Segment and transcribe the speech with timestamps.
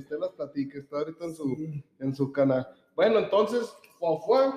[0.00, 1.56] usted las platique, está ahorita en su,
[1.98, 2.66] en su canal.
[2.94, 4.52] Bueno, entonces, fue,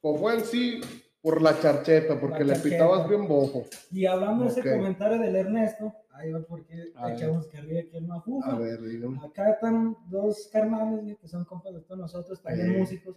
[0.00, 0.80] fue en sí
[1.24, 3.64] por la charcheta, porque le pitabas bien bojo.
[3.90, 8.06] Y hablando de ese comentario del Ernesto, ahí va porque echamos que arriba que el
[8.06, 8.52] mafufa.
[8.52, 9.18] A ver, dígame.
[9.24, 13.16] Acá están dos carnales que son compas de todos nosotros, también músicos.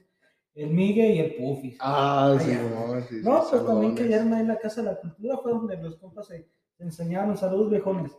[0.55, 1.77] El Miguel y el Puffy.
[1.81, 5.37] Ah, sí, no, sí, No, pues también que ya en la Casa de la Cultura
[5.37, 6.49] fue donde los compas se,
[6.79, 8.11] enseñaron, saludos viejones.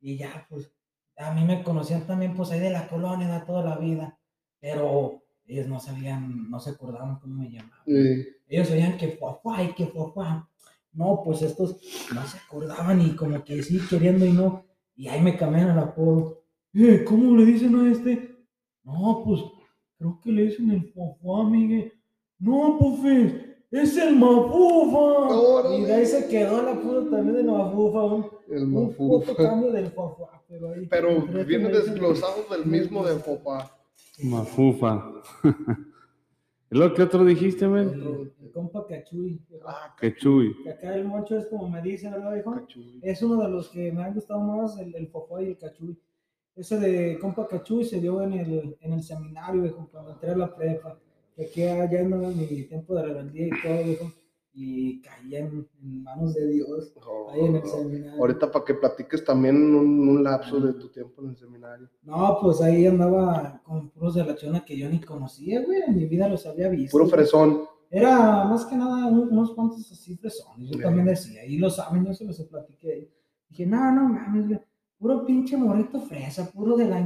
[0.00, 0.70] Y ya, pues,
[1.18, 4.18] a mí me conocían también, pues, ahí de la colonia, de toda la vida.
[4.60, 7.82] Pero ellos no sabían, no se acordaban cómo me llamaban.
[7.86, 10.24] Ellos sabían que fue y que fue
[10.92, 11.76] No, pues estos
[12.14, 14.64] no se acordaban y como que sí, queriendo y no.
[14.94, 16.42] Y ahí me cambiaron el apodo.
[16.74, 18.36] Eh, ¿cómo le dicen a este?
[18.84, 19.40] No, pues
[19.96, 21.92] creo que le dicen el fofá, Miguel.
[22.38, 25.76] No, pufe, es el mafufa.
[25.76, 28.28] Y de ahí se quedó la puta también del mafufa.
[28.48, 29.30] el mafufa.
[29.30, 30.86] Un cambio del fofá, pero ahí.
[30.86, 33.70] Pero viene desglosado del mismo del fofá.
[34.22, 35.12] Mafufa.
[36.70, 37.88] ¿Lo que otro dijiste, men?
[37.88, 39.40] El, compa Cachuy.
[39.64, 40.56] Ah, Cachuy.
[40.68, 42.60] Acá el moncho es como me dicen, ¿verdad, viejo?
[43.02, 45.96] Es uno de los que me han gustado más, el, el y el Cachuy.
[46.56, 50.36] Ese de compa Cachuy se dio en el, en el seminario, viejo, cuando entré a
[50.36, 50.98] la prepa.
[51.40, 54.12] Aquí allá en mi tiempo de rebeldía y todo, viejo
[54.60, 55.68] y caía en,
[56.02, 56.92] manos de Dios
[57.32, 58.20] ahí en el seminario.
[58.20, 61.88] Ahorita para que platiques también un, un lapso de tu tiempo en el seminario.
[62.02, 65.96] No, pues ahí andaba con puros de la chona que yo ni conocía, güey, en
[65.96, 66.90] mi vida los había visto.
[66.90, 67.62] Puro fresón.
[67.90, 72.12] Era más que nada unos cuantos así fresones, yo también decía, y lo saben, yo
[72.12, 73.10] se los platiqué.
[73.48, 74.60] Dije, no, no mames, güey,
[74.98, 77.00] puro pinche morrito fresa, puro de la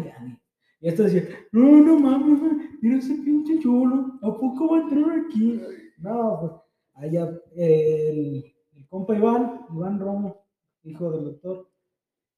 [0.83, 2.41] Y esto decía, no, no mames,
[2.81, 5.63] mira ese pinche chulo, ¿a poco va a entrar aquí?
[5.99, 6.53] No, pues
[6.95, 10.45] allá el, el, compa Iván, Iván Romo,
[10.83, 11.71] hijo del doctor,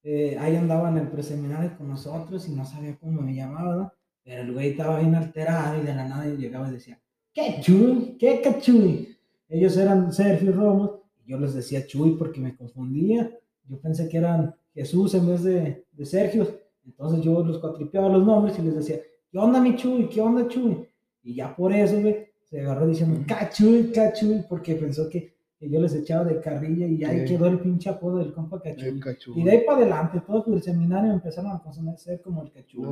[0.02, 4.42] eh, ahí andaba en el preseminario con nosotros y no sabía cómo me llamaba, pero
[4.42, 7.00] el güey estaba bien alterado y de la nada llegaba y decía,
[7.32, 8.18] ¿qué Chuy?
[8.18, 9.16] ¿Qué Cachuy?
[9.48, 13.30] Ellos eran Sergio y Romo, y yo les decía Chuy porque me confundía,
[13.66, 16.46] yo pensé que eran Jesús en vez de, de Sergio,
[16.84, 19.00] entonces yo los cuatripeaba los nombres y les decía,
[19.30, 20.08] ¿qué onda mi Chuy?
[20.08, 20.86] ¿Qué onda Chuy?
[21.22, 25.80] Y ya por eso, güey, se agarró diciendo cachuy, cachuy, porque pensó que, que, yo
[25.80, 29.00] les echaba de carrilla y ahí quedó el pinche apodo del compa cachuy.
[29.34, 32.84] Y de ahí para adelante, todos el seminario empezaron a conocer como el cachuy.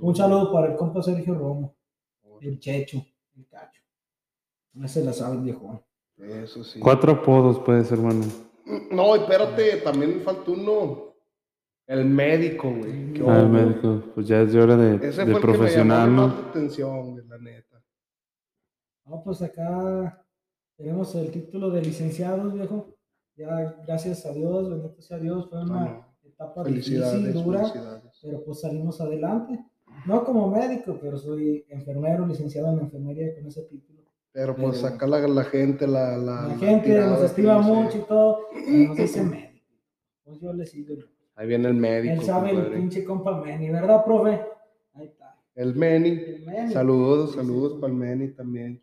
[0.00, 1.76] Un saludo para el compa Sergio Romo,
[2.40, 3.04] el checho,
[3.36, 3.82] el cacho.
[4.72, 5.82] No se la sabe viejo.
[6.16, 6.80] Eso sí.
[6.80, 8.24] Cuatro apodos puede ser, hermano.
[8.90, 11.07] No, espérate, también falta uno.
[11.88, 13.14] El médico, güey.
[13.26, 14.02] Ah, el médico.
[14.14, 16.48] Pues ya es de hora de, Ese de fue profesional, el que me ¿no?
[16.50, 17.82] atención, la neta.
[19.06, 20.22] No, pues acá
[20.76, 22.94] tenemos el título de licenciados, viejo.
[23.36, 27.72] Ya, gracias a Dios, bendito sea Dios, fue una etapa difícil, dura,
[28.20, 29.58] pero pues salimos adelante.
[30.06, 34.02] No como médico, pero soy enfermero, licenciado en enfermería con ese título.
[34.32, 38.40] Pero pues acá la, la, gente, la, la, la gente nos estima mucho y todo,
[38.54, 39.64] nos dice médico.
[40.22, 40.94] Pues yo le sigo.
[41.38, 42.14] Ahí viene el médico.
[42.14, 44.40] Él sabe el pinche compa Meni, ¿verdad, profe?
[45.54, 46.20] El Meni.
[46.72, 48.82] Saludos, saludos para el Meni también,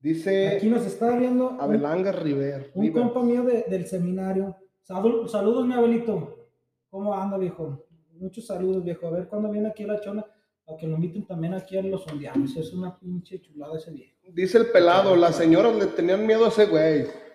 [0.00, 0.48] Dice.
[0.56, 1.50] Aquí nos está viendo.
[1.60, 2.64] Abelanga Rivera.
[2.72, 4.56] Un compa mío del seminario.
[4.82, 6.48] saludos, mi abuelito.
[6.88, 7.86] ¿Cómo anda, viejo?
[8.12, 9.08] Muchos saludos, viejo.
[9.08, 10.24] A ver cuándo viene aquí a la chona.
[10.64, 12.56] Para que lo inviten también aquí a los ondianos.
[12.56, 14.16] Es una pinche chulada ese viejo.
[14.32, 17.27] Dice el pelado, las señoras le tenían miedo a ese güey.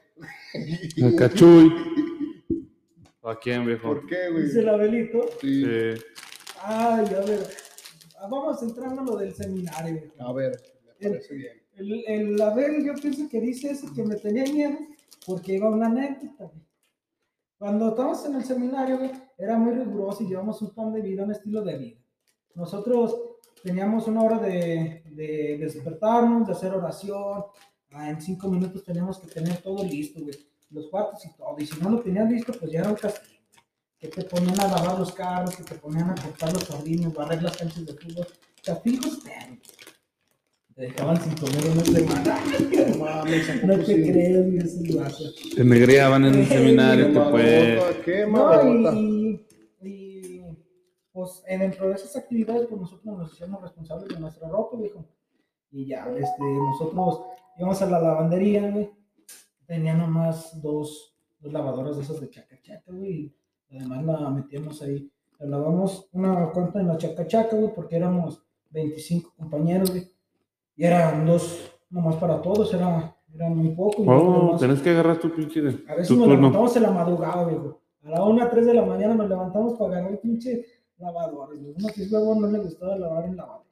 [0.96, 1.74] El cachuy.
[3.24, 3.88] ¿A quién, viejo?
[3.88, 4.44] ¿Por qué, güey?
[4.44, 5.26] Dice el Abelito.
[5.40, 5.64] Sí.
[6.62, 7.48] Ay, a ver.
[8.20, 10.14] Ah, vamos a entrar en lo del seminario.
[10.20, 10.52] A ver,
[11.00, 11.64] me parece bien.
[11.76, 14.78] El, el, Abel, yo pienso que dice eso, que me tenía miedo,
[15.26, 16.52] porque iba una anécdota.
[17.58, 19.00] Cuando estábamos en el seminario,
[19.38, 22.00] era muy riguroso y llevamos un plan de vida, un estilo de vida.
[22.56, 23.18] Nosotros
[23.64, 27.46] teníamos una hora de, de, despertarnos, de hacer oración.
[27.94, 30.36] Ah, en cinco minutos teníamos que tener todo listo, güey
[30.74, 31.56] los cuartos y todo.
[31.58, 33.42] Y si no lo tenían listo, pues ya era un castigo.
[34.00, 37.42] Que te ponían a lavar los carros, que te ponían a cortar los jardines, barrer
[37.42, 38.28] las canchas de fútbol.
[38.62, 39.58] Castigos pero
[40.76, 42.44] Te dejaban sin comer una semana.
[43.66, 48.02] no te crees, ni eso Te negreaban en el seminario, te.
[48.04, 49.46] Qué no, y,
[49.82, 50.42] y,
[51.12, 55.06] pues dentro de esas actividades, pues nosotros nos hicimos responsables de nuestra ropa, viejo.
[55.74, 57.22] Y ya, este, nosotros
[57.58, 58.90] íbamos a la lavandería, güey
[59.66, 63.34] tenía nomás dos, dos lavadoras de esas de chaca chaca, güey.
[63.72, 65.10] Además la metíamos ahí.
[65.40, 70.12] La lavamos una cuenta en la chaca chaca, güey, porque éramos 25 compañeros, güey.
[70.76, 74.04] Y eran dos nomás para todos, era, era muy poco.
[74.08, 77.74] Oh, tenés que agarrar tu pinche A veces nos levantamos en la madrugada, güey.
[78.04, 80.66] A la 1, 3 de la mañana nos levantamos para agarrar el pinche
[80.98, 81.56] lavador.
[81.56, 83.70] Y uno que luego no le gustaba lavar en lavadora.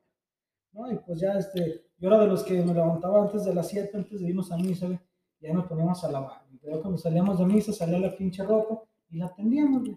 [0.74, 0.92] ¿no?
[0.92, 3.96] Y pues ya, este, yo era de los que me levantaba antes de las 7,
[3.96, 5.00] antes de irnos a misa, güey,
[5.40, 6.42] ya nos poníamos a lavar.
[6.52, 8.82] Y luego cuando salíamos de misa, salía la pinche ropa
[9.12, 9.88] y la tendíamos.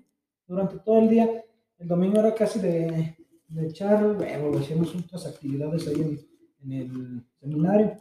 [0.47, 1.43] Durante todo el día,
[1.79, 3.17] el domingo era casi de,
[3.49, 6.29] de echar huevo, hacíamos otras actividades ahí
[6.63, 7.97] en, en el seminario.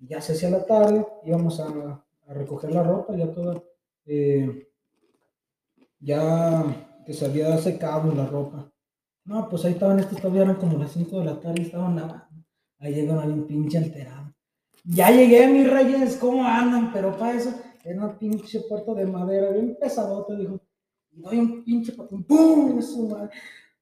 [0.00, 3.62] Y ya se hacía la tarde, íbamos a, a recoger la ropa, ya toda,
[4.04, 4.68] eh,
[6.00, 6.64] ya
[7.06, 8.68] que se había secado la ropa.
[9.24, 11.94] No, pues ahí estaban estos, todavía eran como las 5 de la tarde y estaban
[11.94, 12.41] lavando.
[12.82, 14.34] Ahí ahí un pinche alterado.
[14.84, 16.92] Ya llegué, mis reyes, ¿cómo andan?
[16.92, 17.50] Pero para eso,
[17.84, 20.60] era un pinche puerto de madera, bien pesadote, dijo.
[21.12, 22.76] Y doy un pinche patín, ¡pum!
[22.80, 23.30] Eso, madre.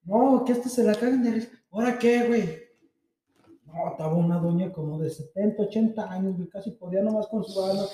[0.05, 1.49] No, que este se la cagan de risa.
[1.71, 2.59] ¿Ahora qué, güey?
[3.65, 7.59] No, estaba una doña como de 70, 80 años, güey, casi podía nomás con su
[7.59, 7.85] mano.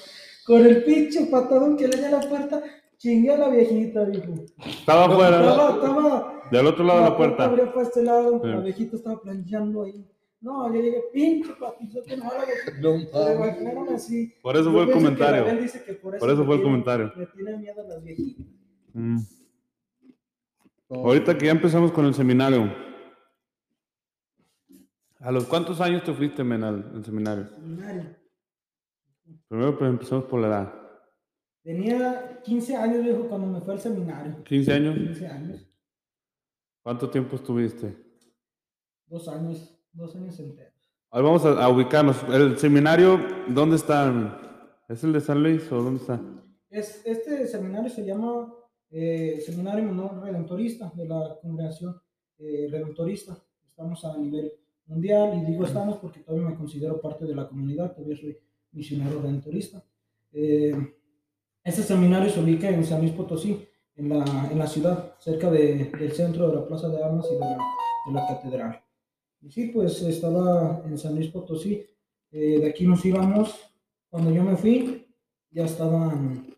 [0.45, 2.63] Con el pinche patadón que le dio a la puerta,
[2.97, 4.35] chingué a la viejita, dijo.
[4.67, 6.43] Estaba afuera, Estaba, estaba.
[6.51, 7.45] del otro lado de la puerta.
[7.45, 8.49] Abrió para este lado, Sí.
[8.49, 10.05] la viejita estaba planchando ahí.
[10.41, 12.81] No, yo llegué, pinche patizote, no, viejita.
[12.81, 14.35] No imaginaron así.
[14.43, 15.43] Por eso Yo fue el comentario.
[15.43, 17.13] Abel dice que por eso, Por eso le fue el tiene- comentario.
[17.17, 18.47] Le tiene miedo a las viejitas.
[18.93, 19.17] Mm.
[20.89, 20.97] No.
[21.01, 22.73] Ahorita que ya empezamos con el seminario.
[25.21, 27.49] ¿A los cuántos años te fuiste, men, al, al seminario?
[27.49, 28.15] Seminario.
[29.49, 30.75] Primero pues, empezamos por la edad.
[31.63, 34.45] Tenía 15 años, viejo, cuando me fue al seminario.
[34.45, 34.95] 15 años.
[34.95, 35.67] 15 años.
[36.83, 37.97] ¿Cuánto tiempo estuviste?
[39.07, 40.73] Dos años, dos años enteros.
[41.11, 42.23] Ahora vamos a, a ubicarnos.
[42.33, 44.41] ¿El seminario dónde está?
[44.89, 46.21] ¿Es el de San Luis o dónde está?
[46.71, 48.53] Es, este seminario se llama
[48.91, 51.97] eh, Seminario Menor Redentorista de la Congregación
[52.39, 53.37] eh, Redentorista.
[53.67, 54.53] Estamos a nivel
[54.87, 58.37] mundial y digo estamos porque todavía me considero parte de la comunidad, todavía soy
[58.73, 59.83] misionero redentorista.
[60.33, 60.75] Eh,
[61.65, 63.67] este seminario se ubica en San Luis Potosí,
[63.97, 67.35] en la, en la ciudad, cerca de- del centro de la Plaza de Armas y
[67.35, 67.57] de la,
[68.07, 68.83] de la Catedral.
[69.47, 71.87] Y sí, pues estaba en San Luis Potosí.
[72.33, 73.55] Eh, de aquí nos íbamos,
[74.09, 75.07] cuando yo me fui,
[75.53, 76.53] ya estaban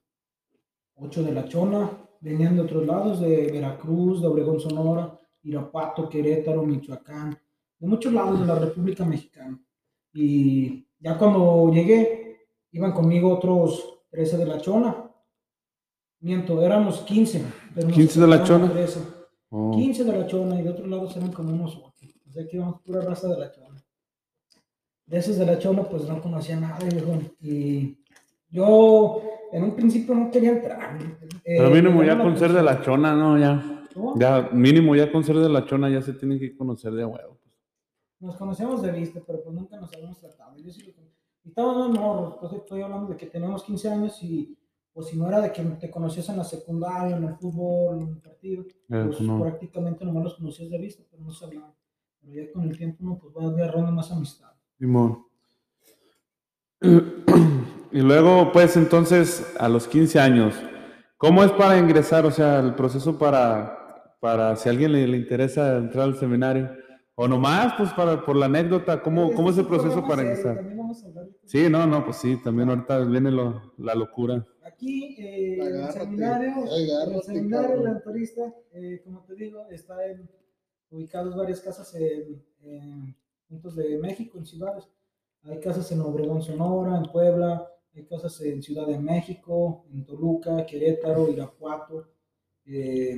[0.95, 1.91] ocho de la Chona,
[2.21, 7.39] venían de otros lados, de Veracruz, de Obregón, Sonora, Irapuato, Querétaro, Michoacán,
[7.79, 9.61] de muchos lados de la República Mexicana.
[10.15, 15.13] Y ya cuando llegué, iban conmigo otros 13 de la Chona.
[16.21, 17.45] Miento, éramos 15.
[17.75, 18.73] pero nos 15 de la Chona.
[18.73, 19.01] 13.
[19.51, 19.73] Oh.
[19.73, 21.88] 15 de la Chona y de otros lados eran como unos
[22.39, 22.41] 8.
[22.41, 23.85] O sea que íbamos pura raza de la Chona.
[25.07, 27.19] De esos de la Chona, pues no conocía nada, viejo.
[27.41, 27.99] Y
[28.51, 30.99] yo en un principio no quería entrar.
[31.45, 33.39] Eh, Pero mínimo ya con ser de la chona, ¿no?
[33.39, 33.87] Ya.
[34.17, 37.39] Ya, mínimo ya con ser de la chona ya se tiene que conocer de huevo.
[38.21, 40.57] Nos conocíamos de vista, pero pues nunca nos habíamos tratado.
[40.59, 40.93] Yo sí lo
[41.51, 44.57] estábamos morros, entonces estoy hablando de que teníamos 15 años y
[44.93, 48.09] pues si no era de que te conocías en la secundaria, en el fútbol, en
[48.09, 49.41] el partido, Eh, pues no.
[49.41, 51.73] prácticamente nomás los conocías de vista, pero no se hablaban.
[52.21, 54.51] Pero ya con el tiempo uno pues va agarrando más amistad.
[54.79, 55.25] Simón.
[57.91, 60.55] Y luego, pues entonces, a los 15 años,
[61.17, 62.27] ¿cómo es para ingresar?
[62.27, 66.71] O sea, el proceso para, para si a alguien le, le interesa entrar al seminario.
[67.15, 70.57] O nomás, pues para, por la anécdota, ¿cómo, cómo es el proceso para ingresar?
[70.57, 73.95] También vamos a hablar de- Sí, no, no, pues sí, también ahorita viene lo- la
[73.95, 74.47] locura.
[74.63, 77.85] Aquí, eh, el Agárrate, seminario, en el agárrate, seminario cabrón.
[77.87, 78.43] redentorista,
[78.75, 80.29] eh, como te digo, está en,
[80.91, 83.17] ubicados varias casas en, en
[83.49, 84.89] puntos de México, en ciudades.
[85.45, 90.67] Hay casas en Obregón, Sonora, en Puebla, hay casas en Ciudad de México, en Toluca,
[90.67, 92.09] Querétaro, Irapuato,
[92.67, 93.17] eh,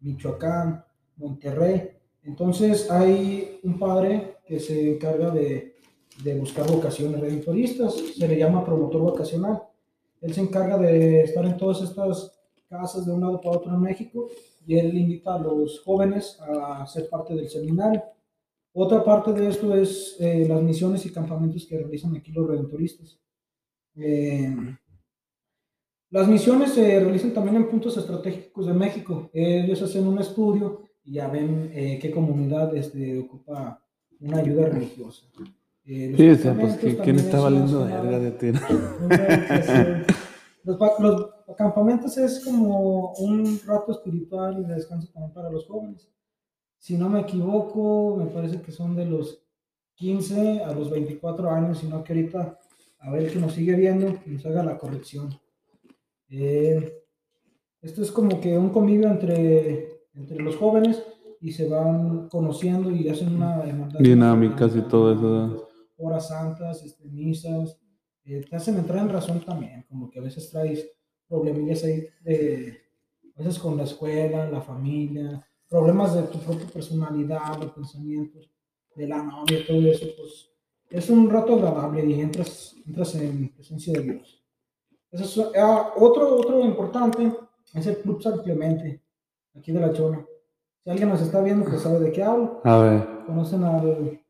[0.00, 0.84] Michoacán,
[1.16, 1.90] Monterrey.
[2.22, 5.76] Entonces hay un padre que se encarga de,
[6.22, 9.62] de buscar vocaciones redentoristas, se le llama promotor vocacional.
[10.20, 13.80] Él se encarga de estar en todas estas casas de un lado para otro en
[13.80, 14.28] México
[14.66, 18.02] y él invita a los jóvenes a ser parte del seminario.
[18.72, 23.18] Otra parte de esto es eh, las misiones y campamentos que realizan aquí los redentoristas.
[23.96, 24.54] Eh,
[26.10, 29.30] las misiones se realizan también en puntos estratégicos de México.
[29.32, 33.82] Ellos hacen un estudio y ya ven eh, qué comunidad este, ocupa
[34.20, 35.26] una ayuda religiosa.
[35.84, 38.52] Eh, Sí, o sea, pues, ¿quién, está es valiendo verga de ti?
[40.64, 46.08] los, los campamentos es como un rato espiritual y de descanso también para los jóvenes.
[46.78, 49.42] Si no me equivoco, me parece que son de los
[49.94, 52.58] 15 a los 24 años, sino que ahorita
[53.00, 55.30] a ver que nos sigue viendo, que nos haga la corrección.
[56.28, 57.02] Eh,
[57.80, 61.02] esto es como que un convivio entre, entre los jóvenes
[61.40, 63.62] y se van conociendo y hacen una.
[63.98, 65.68] Dinámicas y todo eso.
[65.96, 67.78] Horas santas, este, misas,
[68.24, 70.90] eh, te hacen entrar en razón también, como que a veces traes
[71.30, 72.76] problemillas ahí de
[73.36, 78.50] a veces con la escuela, la familia, problemas de tu propia personalidad, de pensamientos,
[78.94, 80.50] de la novia, todo eso, pues
[80.90, 84.44] es un rato agradable y entras, entras en presencia de Dios.
[85.10, 87.32] Eso es, ah, otro, otro importante
[87.72, 89.00] es el Club San Clemente,
[89.56, 90.26] aquí de la Chona.
[90.82, 92.60] Si alguien nos está viendo, pues sabe de qué hablo.
[92.64, 93.08] A ver.
[93.26, 94.20] Conocen al,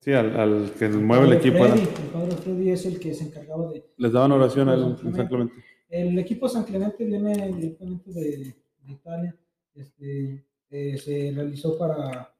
[0.00, 1.66] Sí, al, al que mueve el padre equipo.
[1.66, 1.74] ¿no?
[1.74, 1.82] Freddy.
[1.82, 5.54] El padre Freddy es el que se encargaba de, Les daban oración al San Clemente.
[6.00, 9.36] El equipo San Clemente viene directamente de, de Italia.
[9.74, 12.34] Este, eh, se realizó para,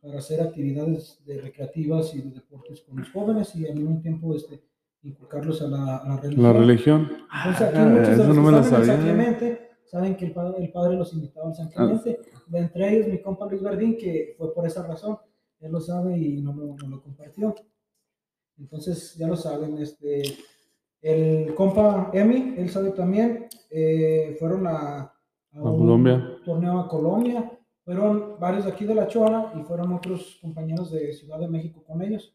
[0.00, 4.34] para hacer actividades de recreativas y de deportes con los jóvenes y al mismo tiempo
[4.34, 4.62] este,
[5.02, 6.42] inculcarlos a la, a la religión.
[6.42, 7.10] La religión.
[7.32, 9.02] Entonces, aquí Ah, muchos de los no que me lo están en el San.
[9.02, 12.20] Clemente saben que el padre, el padre los invitaba al San Clemente.
[12.46, 15.18] De entre ellos, mi compa Luis Verdín, que fue por esa razón.
[15.60, 17.54] Él lo sabe y no lo, no lo compartió.
[18.58, 19.78] Entonces, ya lo saben.
[19.78, 20.22] Este,
[21.02, 23.46] el compa Emi, él sabe también.
[23.70, 25.12] eh, fueron a, a
[25.52, 26.38] un Colombia.
[26.44, 27.50] torneo a Colombia.
[27.84, 31.82] Fueron varios de aquí de La Chona y fueron otros compañeros de Ciudad de México
[31.86, 32.34] con ellos.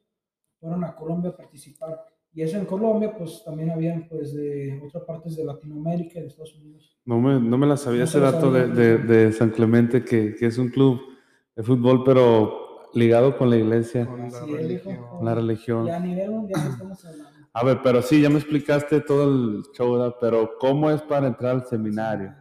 [0.60, 2.04] Fueron a Colombia a participar.
[2.34, 6.28] Y eso en Colombia, pues también habían pues de otras partes de Latinoamérica y de
[6.28, 6.98] Estados Unidos.
[7.06, 8.76] No me, no me la sabía No ese dato de, sabía.
[8.76, 11.00] de, de San Clemente, que, que es un club
[11.56, 14.98] de fútbol, pero ligado con la iglesia, Con la religión.
[15.10, 15.88] con la religión.
[15.88, 17.35] Y a nivel mundial estamos hablando.
[17.58, 20.16] A ver, pero sí, ya me explicaste todo el show, ¿verdad?
[20.20, 22.36] pero ¿cómo es para entrar al seminario?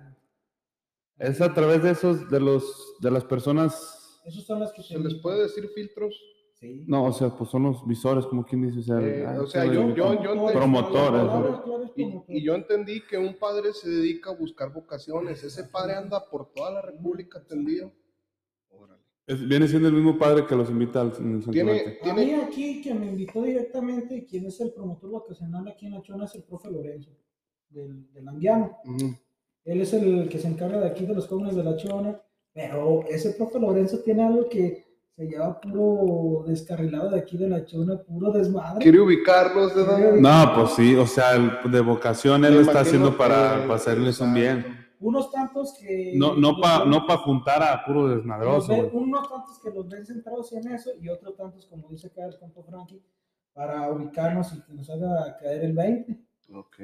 [1.18, 4.98] Es a través de esos, de los, de las personas, Esos son las que ¿Se
[4.98, 6.20] les puede decir filtros?
[6.54, 6.84] Sí.
[6.88, 9.62] no, o sea, pues son los visores, como quien dice, o sea, Eh, o sea,
[9.62, 11.22] sí, yo- yo- yo- Promotores,
[12.28, 15.44] y yo entendí que un padre se dedica a buscar vocaciones.
[15.44, 17.92] Ese padre anda por toda la República tendido.
[19.26, 22.10] Es- viene siendo el mismo padre que los invita al en San Tiene, Clemente.
[22.10, 25.92] A mí tiene, aquí, que me invitó directamente, quien es el promotor vacacional aquí en
[25.92, 27.10] La Chona, es el profe Lorenzo,
[27.70, 28.24] del, del.
[29.64, 32.20] Él es el que se encarga de aquí de los jóvenes de La Chona,
[32.52, 34.84] pero ese profe Lorenzo tiene algo que
[35.16, 38.82] se llama puro descarrilado de aquí de La Chona, puro desmadre.
[38.82, 40.20] quiere ubicarlos, ¿de dónde?
[40.20, 44.20] No, pues sí, o sea, el- de vocación él Me lo está haciendo para hacerles
[44.20, 44.83] un bien.
[45.04, 46.12] Unos tantos que...
[46.16, 50.06] No, no para no pa juntar a puro desmadroso, ven- unos tantos que los ven
[50.06, 52.34] centrados en eso y otros tantos, como dice acá el
[52.64, 53.02] Frankie,
[53.52, 56.18] para ubicarnos y que nos haga caer el 20.
[56.54, 56.76] Ok.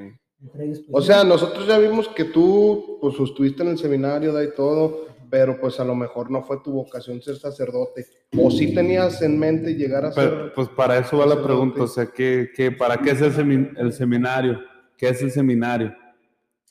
[0.59, 4.43] Ellos, pues, O sea, nosotros ya vimos que tú, pues, estuviste en el seminario da
[4.45, 8.05] y todo, pero pues a lo mejor no fue tu vocación ser sacerdote.
[8.37, 10.29] O sí tenías en mente llegar a ser.
[10.31, 13.33] Pero, pues para eso va la pregunta, o sea, ¿qué, qué, ¿para qué es el,
[13.33, 14.59] semi- el seminario?
[14.97, 15.95] ¿Qué es el seminario?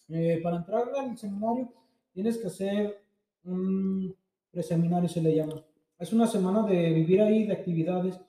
[0.09, 1.71] Eh, para entrar al seminario
[2.13, 3.01] tienes que hacer
[3.43, 4.15] un
[4.51, 5.63] preseminario, se le llama.
[5.97, 8.19] Es una semana de vivir ahí, de actividades,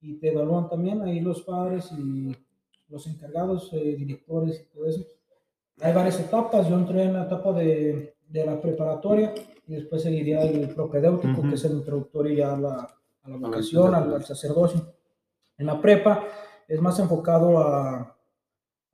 [0.00, 2.34] y te evalúan también ahí los padres y
[2.88, 5.04] los encargados, eh, directores y todo eso.
[5.80, 9.32] Hay varias etapas, yo entré en la etapa de, de la preparatoria
[9.66, 11.48] y después seguiría el propedéutico, Ujú.
[11.50, 14.94] que es el introductorio ya a la, a la vocación, al, al sacerdocio.
[15.56, 16.24] En la prepa
[16.66, 18.16] es más enfocado a,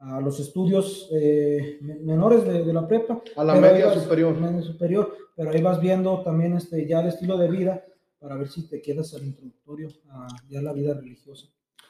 [0.07, 3.23] a los estudios eh, me- menores de, de la prepa.
[3.37, 4.39] A la media vas- superior.
[4.39, 7.85] media superior, pero ahí vas viendo también este, ya el estilo de vida
[8.19, 11.47] para ver si te quedas al introductorio a ya la vida religiosa.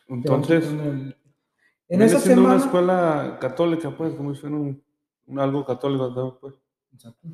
[0.09, 1.17] Entonces, el-
[1.89, 2.55] en esa siendo semana...
[2.57, 4.83] una escuela católica, pues, como si fuera un,
[5.27, 6.39] un algo católico, ¿no?
[6.41, 6.55] pues.
[6.95, 7.29] Exacto.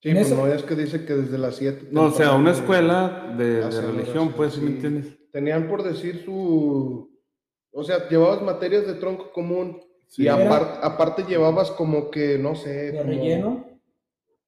[0.00, 1.88] Sí, en pues esa- no es que dice que desde las 7.
[1.92, 5.16] No, o sea, una escuela de, religión, pues, ¿sí me entiendes?
[5.30, 7.10] Tenían por decir su.
[7.72, 10.24] O sea, llevabas materias de tronco común Sí.
[10.24, 12.92] y Era- apar- aparte llevabas como que, no sé.
[12.92, 13.66] De como- relleno.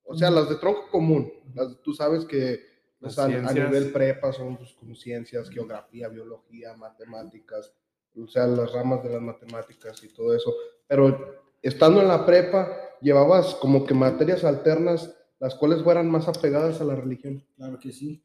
[0.05, 1.33] O sea, las de tronco común.
[1.55, 2.61] Las, tú sabes que
[3.01, 7.73] o Las sea, a nivel prepa son pues, como ciencias, geografía, biología, matemáticas,
[8.17, 10.53] o sea, las ramas de las matemáticas y todo eso.
[10.87, 12.69] Pero estando en la prepa,
[13.01, 17.91] llevabas como que materias alternas, las cuales fueran más apegadas a la religión, Claro que
[17.93, 18.23] sí.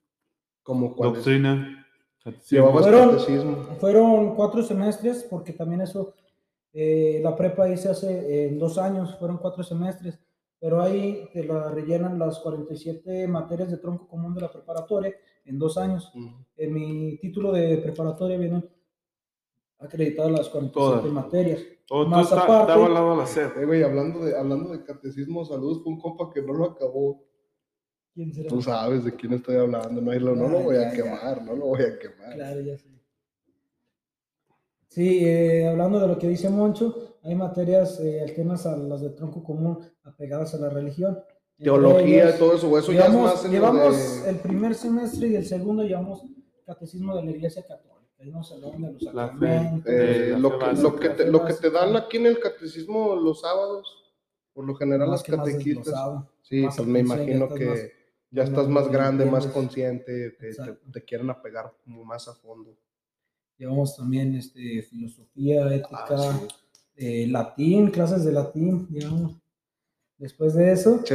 [0.64, 1.88] como cuando Doctrina.
[2.24, 2.58] Catecismo.
[2.58, 3.56] llevabas Fueron- catecismo.
[3.80, 6.14] Fueron cuatro semestres, porque también eso,
[6.74, 10.20] eh, la prepa ahí se hace en dos años, fueron cuatro semestres,
[10.60, 15.14] pero ahí te la rellenan las 47 materias de tronco común de la preparatoria
[15.46, 16.12] en dos años.
[16.14, 16.36] Ujú.
[16.58, 18.70] En mi título de preparatoria vienen
[19.80, 21.14] acreditadas las 47 Todas.
[21.14, 21.62] materias.
[21.90, 23.50] O tú más está- aparte- estaba al lado de la sed.
[23.58, 27.24] Eh, güey, hablando de, hablando de catecismo, saludos para un compa que no lo acabó.
[28.14, 28.50] ¿Quién será?
[28.50, 31.66] Tú sabes de quién estoy hablando, no, lo- no lo voy a quemar, no lo
[31.68, 32.34] voy a quemar.
[32.34, 32.88] Claro, ya sé.
[34.88, 39.12] Sí, eh, hablando de lo que dice Moncho, hay materias eh, alternas a las de
[39.12, 41.20] tronco común apegadas a la religión.
[41.58, 45.28] Teología, ellas, todo eso, eso ya es llevamos más en llevamos de- el primer semestre
[45.28, 46.24] y el segundo llevamos
[46.66, 47.90] catecismo de la Iglesia Católica.
[48.20, 49.92] Ahí nos hablan de los sacramentos.
[49.94, 53.42] Eh, lo, que, lo, que te, lo que te dan aquí en el catecismo los
[53.42, 53.88] sábados,
[54.54, 55.94] Por lo general más las catequistas,
[56.42, 57.92] sí, más pues me imagino que
[58.32, 62.78] ya estás más grande, más consciente, te, quieren apegar como más a fondo.
[63.58, 66.48] Llevamos también este, filosofía, ética, Ah, sí.
[66.96, 69.36] eh, latín, clases de latín, digamos.
[70.18, 71.14] Después de eso, si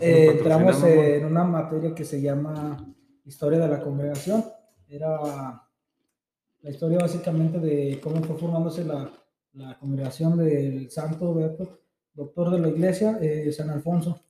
[0.00, 0.88] eh, entramos amor.
[0.88, 2.76] en una materia que se llama
[3.24, 4.44] Historia de la Congregación.
[4.88, 5.62] Era
[6.60, 9.10] la historia básicamente de cómo fue formándose la,
[9.52, 11.80] la congregación del santo beato,
[12.14, 14.25] doctor de la iglesia, eh, San Alfonso.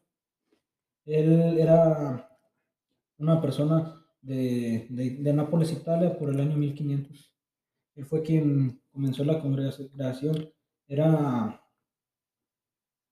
[1.07, 2.29] Él era
[3.19, 7.33] una persona de, de, de Nápoles, Italia, por el año 1500.
[7.95, 10.53] Él fue quien comenzó la congregación.
[10.89, 11.61] Era,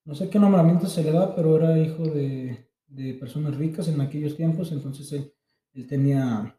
[0.05, 4.01] no sé qué nombramiento se le da, pero era hijo de, de personas ricas en
[4.01, 5.33] aquellos tiempos, entonces él,
[5.73, 6.59] él tenía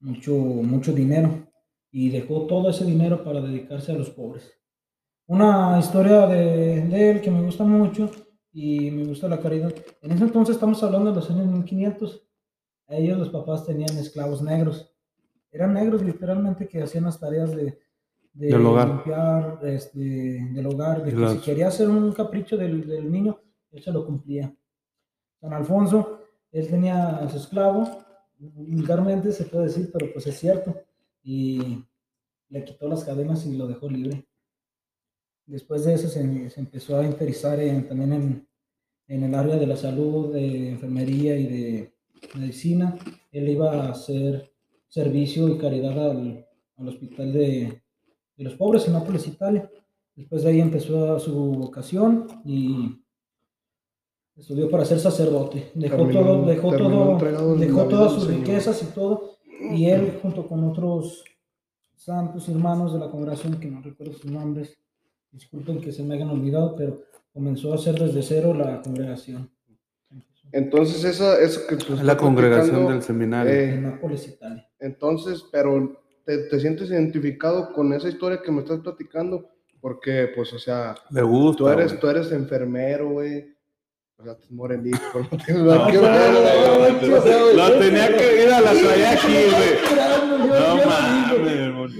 [0.00, 1.48] mucho, mucho dinero
[1.90, 4.52] y dejó todo ese dinero para dedicarse a los pobres.
[5.26, 8.10] Una historia de, de él que me gusta mucho
[8.54, 9.74] y me gusta la caridad.
[10.00, 12.22] En ese entonces estamos hablando de los años 1500.
[12.86, 14.94] A ellos los papás tenían esclavos negros.
[15.50, 17.80] Eran negros literalmente que hacían las tareas de,
[18.32, 18.88] de Del hogar.
[18.88, 23.40] limpiar, este, del hogar, de que si quería hacer un capricho del, del niño,
[23.72, 24.54] él se lo cumplía.
[25.40, 26.20] San Alfonso,
[26.52, 28.04] él tenía a su esclavo,
[28.38, 30.74] vulgarmente se puede decir, pero pues es cierto,
[31.24, 31.84] y
[32.50, 34.28] le quitó las cadenas y lo dejó libre.
[35.46, 38.48] Después de eso se, se empezó a interesar en- también en,
[39.08, 41.94] en el área de la salud, de enfermería y de
[42.34, 42.96] medicina.
[43.30, 44.50] Él iba a hacer
[44.88, 46.46] servicio y caridad al,
[46.76, 47.82] al hospital de,
[48.36, 49.70] de los pobres en Nápoles, Italia.
[50.16, 53.00] Después de ahí empezó su vocación y
[54.36, 55.70] estudió para ser sacerdote.
[55.74, 58.40] Dejó Terminó- todo, dejó todo, dejó todas sus Señor.
[58.40, 59.36] riquezas y todo.
[59.72, 61.24] Y él, junto con otros
[61.96, 64.76] santos hermanos de la congregación, que no recuerdo sus nombres,
[65.34, 69.50] disculpen que se me hayan olvidado, pero comenzó a hacer desde cero la congregación
[70.52, 73.52] Entonces, esa, eso que tú Es la congregación del seminario.
[73.52, 74.68] eh, en Nápoles, Italia.
[74.78, 80.52] Entonces, pero te, te sientes identificado con esa historia que me estás platicando, porque, pues,
[80.52, 81.58] o sea, Le gusta.
[81.58, 83.52] tú eres, tú eres enfermero, güey.
[84.16, 84.98] O sea, tú eres morenito,
[87.56, 89.74] no tenía que ir a la traía aquí, güey.
[90.48, 91.92] No mames,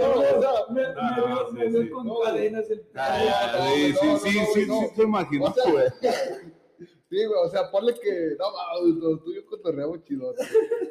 [0.00, 2.70] Sea, me, veo- con cadenas.
[2.70, 5.86] el- Ah, no, sí, sí, sí, sí, te imagino, güey.
[7.10, 10.32] Sí, güey, o sea, ponle que, no, mames, lo tuyo cotorreamos chido.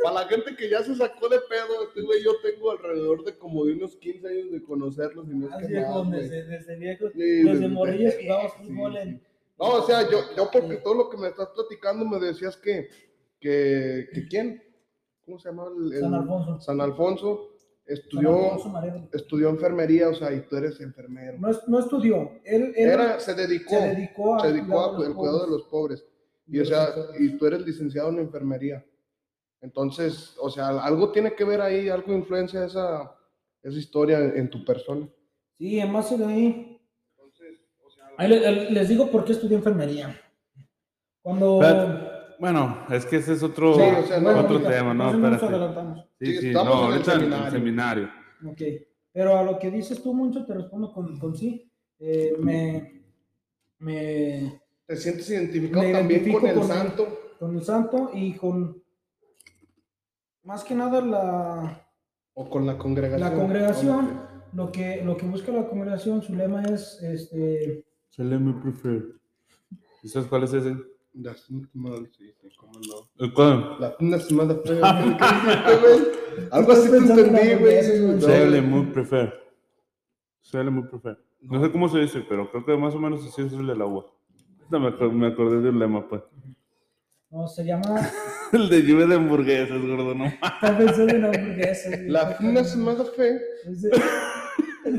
[0.03, 3.37] Para la gente que ya se sacó de pedo, este güey, yo tengo alrededor de
[3.37, 6.11] como de unos 15 años de conocerlos y no es que güey.
[6.19, 9.23] desde, desde viejos, Sí, desde jugábamos sí, fútbol en...
[9.57, 12.89] No, o sea, yo, yo porque todo lo que me estás platicando me decías que,
[13.39, 14.61] que, que ¿quién?
[15.25, 15.67] ¿Cómo se llama?
[15.77, 16.59] El, el- San Alfonso.
[16.59, 17.49] San Alfonso
[17.93, 18.57] estudió,
[19.13, 21.37] estudió enfermería, o sea, y tú eres enfermero.
[21.39, 24.89] No, es- no estudió, él, él Era, se dedicó, se dedicó, a se dedicó cuidar
[24.89, 26.05] a los el cuidado de los pobres.
[26.47, 26.87] Y, o sea,
[27.19, 28.83] y tú eres licenciado en enfermería.
[29.61, 33.15] Entonces, o sea, algo tiene que ver ahí, algo influencia esa,
[33.61, 35.07] esa historia en, tu persona.
[35.57, 36.81] Sí, en base de ahí.
[37.17, 40.19] Entonces, o sea, Ahí le- le- les digo por qué estudié enfermería.
[41.21, 41.59] Cuando...
[42.39, 45.11] Bueno, es que ese es otro, Sí, o sea, no, otro ahorita, tema, ¿no?
[45.13, 46.05] nos adelantamos.
[46.19, 47.51] Sí, Sí, sí, estamos no, en el ahorita en el seminario.
[47.51, 48.09] seminario.
[48.47, 48.61] Ok,
[49.11, 51.69] pero a lo que dices tú mucho te respondo con, con sí.
[51.99, 53.03] Eh, me,
[53.79, 57.19] me, te sientes identificado Me también con el con- santo.
[57.37, 58.81] con el santo y con
[60.43, 61.85] más que nada la,
[62.33, 63.29] O con la congregación.
[63.29, 64.29] la congregación.
[64.53, 69.03] Lo que, lo que busca la congregación, su lema es este, Se le me prefer.
[70.01, 70.75] ¿Y sabes cuál es ese?
[71.13, 73.09] Las madres, sí, sí, cómo no.
[73.25, 73.75] ¿El cuál?
[73.79, 74.55] La una semana.
[76.51, 77.51] Algo así te entendí, güey.
[77.53, 78.15] hamburguesas, güey.
[78.15, 79.33] No, Se le me prefer.
[80.41, 81.17] Se le me prefer.
[81.41, 83.81] No sé cómo se dice, pero creo que más o menos así es el del
[83.81, 84.05] agua.
[84.69, 86.21] No, me, acor- me acordé del lema, pues.
[87.31, 88.07] no, se llama,
[88.53, 90.25] El de lluvia de hamburguesas, gordo, no.
[90.25, 91.99] está pensando en hamburguesas.
[92.01, 93.39] La una semana fue.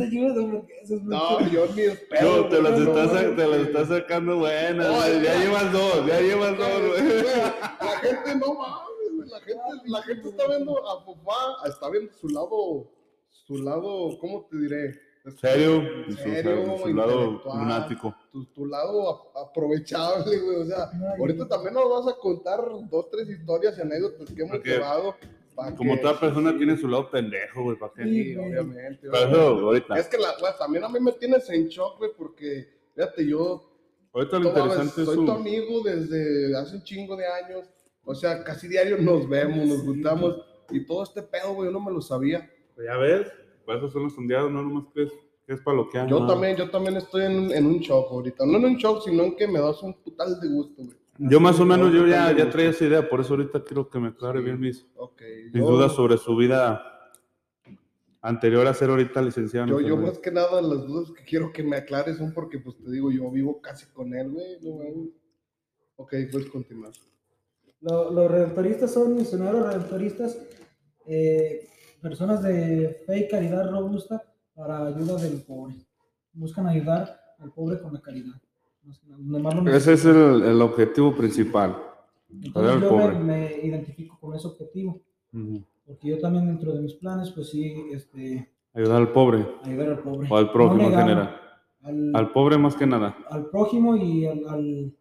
[0.04, 1.02] Hamburguesas.
[1.02, 3.62] No, yo ni el No, te las estás, no, te las güey.
[3.62, 5.06] estás sacando buenas.
[5.06, 5.38] Ya ya.
[5.38, 7.22] llevas dos, ya llevas dos, güey.
[7.22, 12.28] La gente no mames, la gente, la gente está viendo a papá, está viendo su
[12.28, 12.90] lado,
[13.46, 14.94] su lado, ¿cómo te diré?
[15.38, 17.58] Serio, su, Serio, su lado intelectual.
[17.58, 18.14] lunático.
[18.32, 22.58] Tu, tu lado aprovechable, güey, o sea, ahorita también nos vas a contar
[22.90, 25.14] dos, tres historias y anécdotas que hemos Porque llevado.
[25.76, 28.04] Como que- toda persona tiene su lado pendejo, güey, ¿para qué?
[28.04, 28.98] Sí, Sí, obviamente.
[29.10, 29.98] Pero eso, ahorita.
[29.98, 33.66] Es que la, güey, también a mí me tienes en shock, güey, porque, fíjate, yo
[34.12, 35.24] Ahorita lo interesante es soy su...
[35.26, 37.68] tu amigo desde hace un chingo de años.
[38.04, 40.36] O sea, casi diario nos vemos, nos juntamos.
[40.70, 42.50] Y todo este pedo, güey, yo no me lo sabía.
[42.84, 43.28] Ya ves,
[43.66, 45.10] para eso son los sondeados, no nomás crees
[45.46, 45.98] ¿Qué es para lo que?
[46.08, 48.46] Yo también, yo también estoy en, un- en un shock ahorita.
[48.46, 50.96] No en un shock, sino en que me das un putal de gusto, güey.
[51.22, 53.98] Yo más o menos, yo ya, ya traía esa idea, por eso ahorita quiero que
[53.98, 54.44] me aclare Sí.
[54.46, 54.86] bien mis,
[55.52, 56.82] mis yo- dudas sobre su vida
[58.22, 59.66] anterior a ser ahorita licenciado.
[59.66, 62.58] en Yo, yo más que nada las dudas que quiero que me aclares son porque,
[62.58, 64.58] pues te digo, yo vivo casi con él, güey.
[64.62, 65.10] No,
[65.96, 66.92] ok, puedes continuar.
[67.82, 70.38] Lo- los redentoristas son misioneros redentoristas,
[71.06, 71.66] eh,
[72.00, 74.22] personas de fe y caridad robusta
[74.54, 75.76] para ayuda del pobre.
[76.32, 78.40] Buscan ayudar al pobre con la caridad.
[79.26, 81.76] Lo Ese es el, el objetivo principal.
[82.42, 85.00] Entonces yo me, me identifico con ese objetivo,
[85.32, 85.64] Ujú.
[85.86, 89.98] porque yo también dentro de mis planes, pues sí, este, Ayudar al pobre ayudar al
[90.02, 90.28] pobre.
[90.30, 91.36] o al prójimo No en general.
[91.82, 93.16] Al, Al pobre más que nada.
[93.30, 94.94] al prójimo y al, al,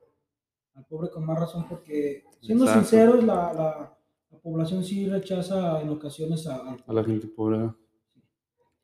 [0.76, 2.88] al pobre con más razón, porque siendo Exacto.
[2.90, 3.98] sinceros, la, la,
[4.32, 7.70] la población sí rechaza en ocasiones a, A la gente pobre.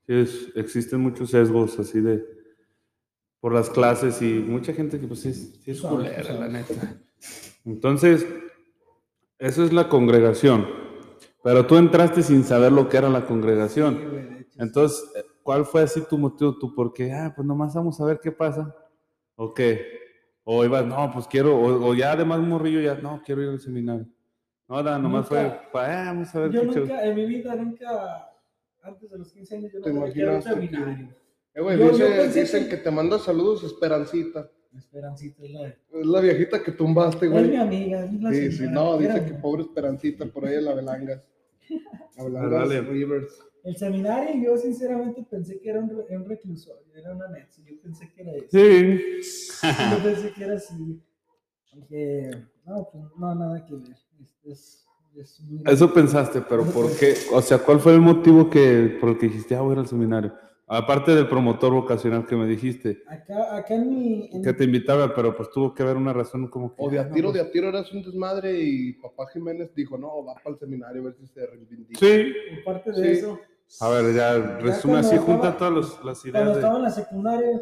[0.06, 2.24] Sí, es- existen muchos sesgos así de
[3.46, 6.74] por las clases y mucha gente que pues sí, es- sí es culera, la neta.
[7.64, 8.26] Entonces,
[9.38, 10.66] eso es la congregación.
[11.44, 14.48] Pero tú entraste sin saber lo que era la congregación.
[14.58, 15.08] Entonces,
[15.44, 16.58] ¿cuál fue así tu motivo?
[16.58, 17.14] ¿Tú por qué?
[17.14, 18.76] Ah, pues nomás vamos a ver qué pasa.
[19.36, 19.80] ¿O qué?
[20.44, 23.60] O ibas, no, pues quiero, o, o ya además morrillo, ya, no, quiero ir al
[23.60, 24.08] seminario.
[24.68, 26.82] No, da, nomás fue, Nunca- pa, ah, vamos a ver yo qué chévere.
[26.94, 28.28] nunca, en mi vida, nunca,
[28.82, 31.25] antes de los 15 años, yo ¿Te no sabía que era un que- seminario.
[31.56, 32.78] Eh, güey, Yo- dice- dicen que- que...
[32.78, 34.50] te manda saludos Esperancita.
[34.78, 37.56] Esperancita, es la, Es la viejita que tumbaste, es mi güey.
[37.56, 40.74] amiga, es la Sí, sí, señora, no, dice que pobre Esperancita por ahí en la
[40.74, 41.30] Belangas.
[42.18, 42.86] La Belangas.
[42.88, 43.40] Rivers.
[43.64, 47.82] El seminario, yo sinceramente pensé que era un, re- un reclusorio, era una anexo, yo
[47.82, 48.48] pensé que era eso.
[48.52, 49.00] Sí.
[49.64, 51.02] Yo pensé que era así.
[51.74, 52.32] Dije,
[52.66, 53.84] no, pues no, nada que ver.
[53.92, 57.16] Es, es, es muy- Eso pensaste, pero ¿por qué?
[57.34, 59.80] O sea, ¿cuál fue el motivo que, por el que dijiste, ah, voy a ir
[59.80, 60.34] al seminario?
[60.68, 64.30] Aparte del promotor vocacional que me dijiste, Acá, acá en mi.
[64.34, 66.84] en que te invitaba, pero pues tuvo que haber una razón como que...
[66.84, 69.28] O de ah, a no, tiro, pues- de a tiro eras un desmadre y papá
[69.32, 72.00] Jiménez dijo, no, va para el seminario a ver si se reivindica.
[72.00, 72.34] Sí.
[72.50, 73.12] en parte de Sí.
[73.20, 73.40] eso,
[73.82, 76.54] A ver, ya resume cuando así, estaba- junta todas los- las cuando ideas de...
[76.62, 77.62] estaba en la secundaria,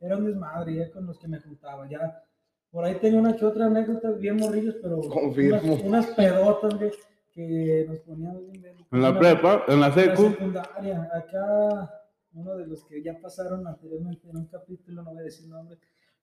[0.00, 1.88] era un desmadre ya con los que me juntaba.
[1.88, 2.22] Ya
[2.70, 5.58] por ahí tenía una que otra anécdota bien morrillos, pero Confirmo.
[5.62, 6.90] unas, unas pedotas güey,
[7.32, 11.10] que nos bien- En la una- prepa, en la en la secu, secundaria.
[11.14, 11.98] Acá,
[12.34, 15.78] uno de los que ya pasaron anteriormente en un capítulo, no voy a decir nombre,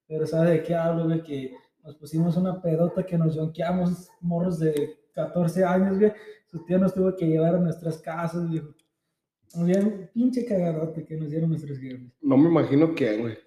[0.07, 4.59] pero sabe de qué hablo, güey, que nos pusimos una pedota que nos yonqueamos, morros
[4.59, 6.11] de 14 años, güey.
[6.47, 8.73] Su tío nos tuvo que llevar a nuestras casas, viejo.
[9.55, 12.11] Muy bien, pinche cagadote que nos dieron nuestros jefes.
[12.21, 13.37] No me imagino quién, güey.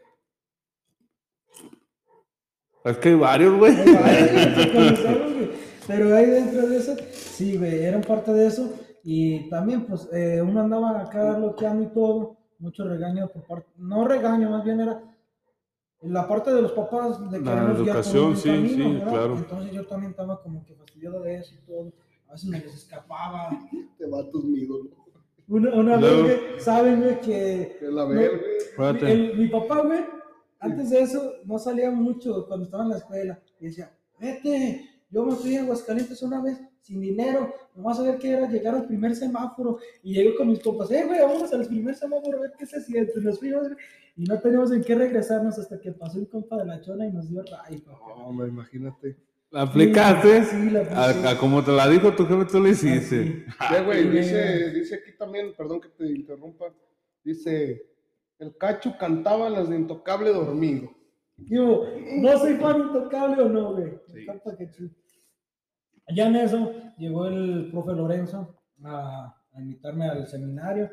[2.85, 3.73] es que hay varios, güey.
[3.73, 5.51] Hay varios güey,
[5.87, 8.73] Pero ahí dentro de eso, sí, güey, eran parte de eso.
[9.05, 14.07] Y también, pues, eh, uno andaba acá bloqueando y todo, mucho regaño por parte, no
[14.07, 15.03] regaño, más bien era
[16.03, 19.09] la parte de los papás de La guiar por educación, sí, camino, sí, ¿verdad?
[19.13, 19.37] claro.
[19.37, 21.93] Entonces yo también estaba como que fastidiado de eso y todo.
[22.29, 23.51] A veces me les escapaba.
[23.99, 24.93] Te va tus ídolos.
[25.49, 28.41] Una, una Luego- vez, güey, saben, güey, que Que la ver.
[28.59, 29.13] Espérate.
[29.13, 30.01] el- mi papá, güey,
[30.61, 33.39] antes de eso, no salía mucho cuando estaba en la escuela.
[33.61, 38.19] Y decía, vete, yo me fui a Aguascalientes una vez sin dinero, nomás a ver
[38.19, 39.79] qué era llegar al primer semáforo.
[40.03, 42.81] Y llego con mis compas, eh, güey, vámonos al primer semáforo a ver qué se
[42.81, 43.13] siente.
[43.21, 43.69] Nos fuimos,
[44.17, 47.13] y no teníamos en qué regresarnos hasta que pasó un compa de la chona y
[47.13, 47.99] nos dio ray, papá.
[48.19, 49.17] No, me imagínate.
[49.51, 50.45] ¿La aplicaste?
[50.45, 51.27] Sí, la apliqué.
[51.29, 53.45] A, a como te la dijo tu jefe, tú le hiciste.
[53.59, 53.75] Así.
[53.75, 54.75] Ya, güey, sí, dice, güey.
[54.75, 56.67] dice aquí también, perdón que te interrumpa,
[57.23, 57.83] dice,
[58.39, 60.91] el cacho cantaba las de Intocable Dormido.
[61.37, 61.87] Digo,
[62.19, 63.93] no soy fan intocable o no, güey.
[64.13, 64.91] Me Sí.
[66.09, 70.91] Ya en eso llegó el profe Lorenzo a, a invitarme al seminario.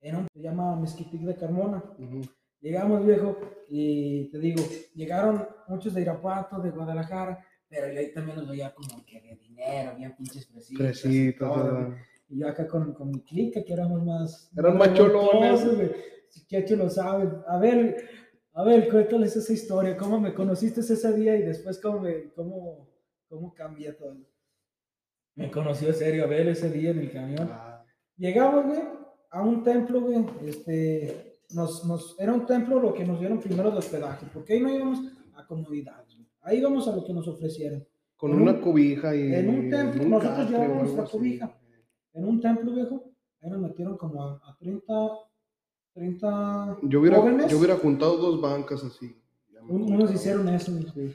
[0.00, 1.82] En un se llama Mezquitic de Carmona.
[1.98, 2.22] Ujú.
[2.60, 4.62] Llegamos, viejo, y te digo,
[4.94, 9.36] llegaron muchos de Irapuato, de Guadalajara, pero yo ahí también los veía como que de
[9.36, 10.46] dinero, bien pinches
[11.32, 11.86] todo, ¿verdad?
[11.88, 11.98] güey.
[12.28, 14.50] Y yo acá con, con mi clica, que éramos más.
[14.56, 15.60] Eran más cholones.
[16.28, 16.44] Si
[16.76, 17.30] lo sabe.
[17.46, 17.96] A ver,
[18.52, 19.96] a ver, cuéntales esa historia.
[19.96, 22.88] ¿Cómo me conociste ese día y después cómo, me, cómo,
[23.28, 24.16] cómo cambia todo?
[25.36, 27.48] Me conoció serio Abel ese día en el camión.
[27.52, 27.84] Ah,
[28.16, 28.80] Llegamos, güey,
[29.30, 30.24] a un templo, güey.
[30.44, 34.60] Este, nos, nos, era un templo lo que nos dieron primero de hospedaje, porque ahí
[34.60, 34.98] no íbamos
[35.36, 36.26] a comodidades, güey.
[36.42, 37.86] Ahí íbamos a lo que nos ofrecieron.
[38.16, 39.34] Con En una un- cobija y...
[39.34, 41.12] en un templo, un nosotros catre llevamos nuestra así.
[41.12, 41.58] cobija.
[42.14, 43.04] En un templo, viejo,
[43.42, 44.92] ahí nos metieron como a, a 30,
[45.92, 47.50] 30 Yo hubiera, jóvenes.
[47.50, 49.14] yo hubiera juntado dos bancas así.
[49.68, 51.14] Un- unos hicieron eso, güey.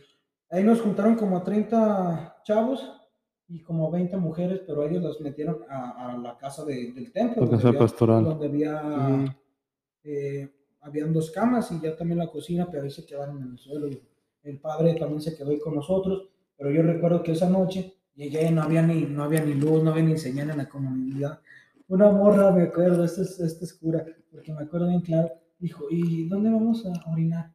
[0.50, 2.88] Ahí nos juntaron como a 30 chavos
[3.54, 7.42] y como 20 mujeres, pero ellos las metieron a, a la casa de- del templo.
[7.42, 8.24] La donde casa había- pastoral.
[8.24, 9.38] Donde había
[10.04, 10.50] eh,
[10.82, 13.88] habían dos camas y ya también la cocina, pero ahí se quedaron en el suelo.
[14.44, 18.50] El padre también se quedó ahí con nosotros, pero yo recuerdo que esa noche llegué,
[18.52, 21.40] no había ni, no había ni luz, no había ni señal en la comunidad.
[21.88, 25.86] Una morra, me acuerdo, esta es, esta es cura, porque me acuerdo bien claro, dijo,
[25.92, 27.54] ¿y dónde vamos a orinar?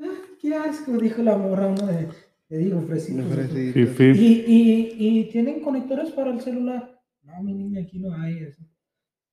[0.00, 2.08] "Ah, qué asco, dijo la morra, uno de,
[2.48, 3.22] te digo, fresita.
[3.22, 4.04] Fifi.
[4.04, 7.00] ¿Y, y, y tienen conectores para el celular?
[7.22, 8.62] No, mi niña, aquí no hay eso.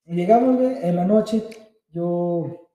[0.05, 1.43] Y llegamos, güey, en la noche,
[1.89, 2.69] yo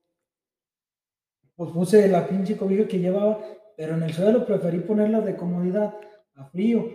[1.57, 3.41] pues puse la pinche cobija que llevaba,
[3.77, 5.93] pero en el suelo preferí ponerla de comodidad
[6.35, 6.87] a frío.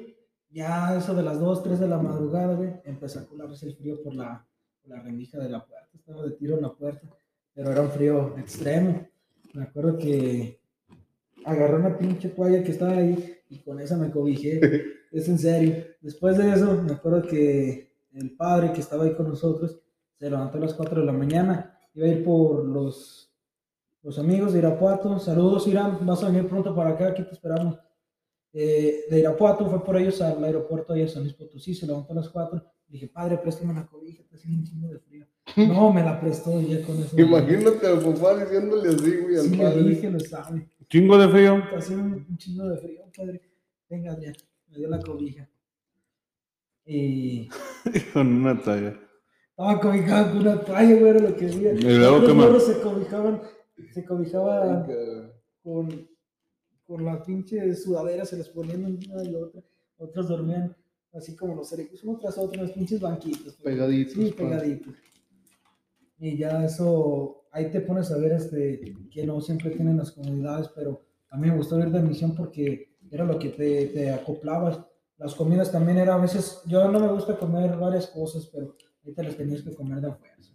[0.49, 4.01] Ya eso de las 2, 3 de la madrugada, güey, empezó a colarse el frío
[4.01, 4.47] por la,
[4.81, 5.89] por la rendija de la puerta.
[5.93, 7.09] Estaba de tiro en la puerta,
[7.53, 9.05] pero era un frío extremo.
[9.53, 10.61] Me acuerdo que
[11.45, 14.59] agarré una pinche toalla que estaba ahí y con esa me cobijé.
[15.13, 15.75] Es en serio.
[16.01, 19.79] Después de eso, me acuerdo que el padre que estaba ahí con nosotros
[20.17, 21.77] se levantó a las 4 de la mañana.
[21.93, 23.31] Iba a ir por los,
[24.01, 25.19] los amigos de Irapuato.
[25.19, 25.99] Saludos, Irán.
[26.03, 27.09] Vas a venir pronto para acá.
[27.09, 27.77] Aquí te esperamos.
[28.53, 31.75] Eh, de Irapuato fue por ellos al aeropuerto a San Luis Potosí.
[31.75, 32.63] Se levantó a las 4.
[32.87, 34.23] Dije, padre, préstame la cobija.
[34.23, 35.25] Está haciendo un chingo de frío.
[35.67, 37.19] No, me la prestó y ya con eso.
[37.19, 39.83] Imagínate al papá diciéndole así, güey, al Sí, le padre.
[39.83, 40.67] dije, lo sabe.
[40.89, 41.63] Chingo de frío.
[41.75, 43.41] Haciendo un, un chingo de frío, padre.
[43.89, 44.31] Venga, ya.
[44.67, 45.49] Me dio la cobija.
[46.85, 47.47] Y
[48.13, 48.99] Con una talla.
[49.51, 51.73] estaba cobijado con una toalla, güey, era lo que había.
[51.73, 53.41] Y luego, se cobijaban,
[53.93, 54.87] se cobijaban
[55.61, 56.09] con,
[56.85, 59.61] con las pinches sudaderas, se les ponían una y otra.
[59.97, 60.75] Otros dormían
[61.13, 63.41] así como los cericos, uno tras otro, en los pinches banquitos.
[63.53, 63.55] pues.
[63.61, 64.37] Pegaditos, Sí, pa.
[64.37, 64.95] pegaditos.
[66.19, 70.67] Y ya eso, ahí te pones a ver este, que no siempre tienen las comunidades,
[70.75, 74.79] pero a mí me gustó ir de misión porque era lo que te, te acoplabas.
[75.17, 79.13] Las comidas también era a veces, yo no me gusta comer varias cosas, pero ahí
[79.13, 80.51] te las tenías que comer de fuerza.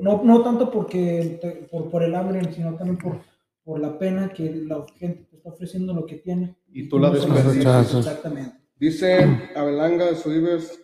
[0.00, 3.18] No, no tanto porque te- por, por el hambre, sino también por,
[3.64, 6.56] por la pena que la gente te está ofreciendo lo que tiene.
[6.72, 7.94] Y tú la desperdicias.
[7.94, 8.56] Exactamente.
[8.78, 9.18] Dice
[9.54, 10.78] Abelanga de Suibes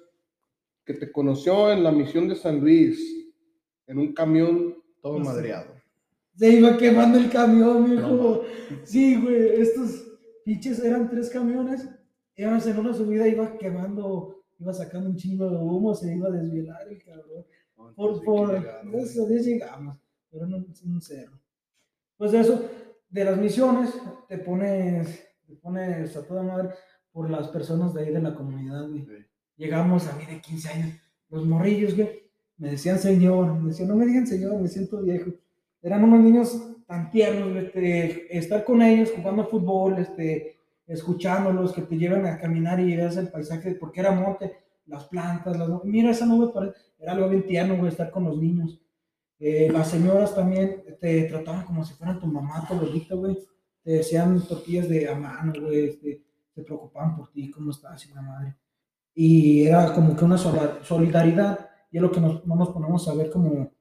[0.85, 2.99] que te conoció en la misión de San Luis,
[3.87, 5.75] en un camión todo No madreado.
[6.35, 8.09] Se iba quemando el camión, mijo.
[8.09, 8.41] No,
[8.85, 10.07] sí, güey, estos
[10.45, 11.89] pinches eran tres camiones.
[12.37, 16.31] Íbamos en una subida, iba quemando, iba sacando un chingo de humo, se iba a
[16.31, 17.45] desvielar el cabrón.
[17.95, 18.51] Por, por,
[18.91, 19.99] Dios llegamos,
[20.31, 21.41] pero en un, un cerro.
[22.17, 22.69] Pues eso,
[23.09, 23.91] de las misiones,
[24.29, 26.71] te pones, te pones a toda madre
[27.13, 29.05] por las personas de ahí de la comunidad, güey.
[29.05, 29.27] Sí.
[29.57, 30.97] Llegamos a mí de 15 años,
[31.31, 32.28] los morrillos, güey,
[32.59, 35.31] me decían señor, me decían, no me digan señor, me siento viejo.
[35.81, 41.97] Eran unos niños tan tiernos, este, estar con ellos jugando fútbol, este, escuchándolos, que te
[41.97, 44.53] llevan a caminar y veas el paisaje, porque era monte,
[44.87, 46.51] las plantas, las, mira esa nube,
[46.99, 48.81] era algo bien tierno, güey, estar con los niños.
[49.39, 53.39] Eh, las señoras también te trataban como si fueran tu mamá, tu abuelita, güey.
[53.85, 56.23] Te decían tortillas de a mano, güey, este,
[56.55, 58.57] se preocupaban por ti, cómo estás y madre.
[59.15, 63.15] Y era como que una solidaridad, y es lo que nos- no nos ponemos a
[63.15, 63.73] ver como,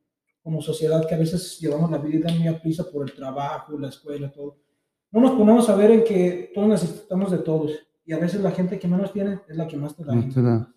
[0.43, 3.89] como sociedad, que a veces llevamos la vida muy a prisa por el trabajo, la
[3.89, 4.57] escuela, todo.
[5.11, 7.71] No nos ponemos a ver en que todos necesitamos de todos,
[8.05, 10.13] y a veces la gente que menos tiene es la que más te da.
[10.15, 10.73] No te da.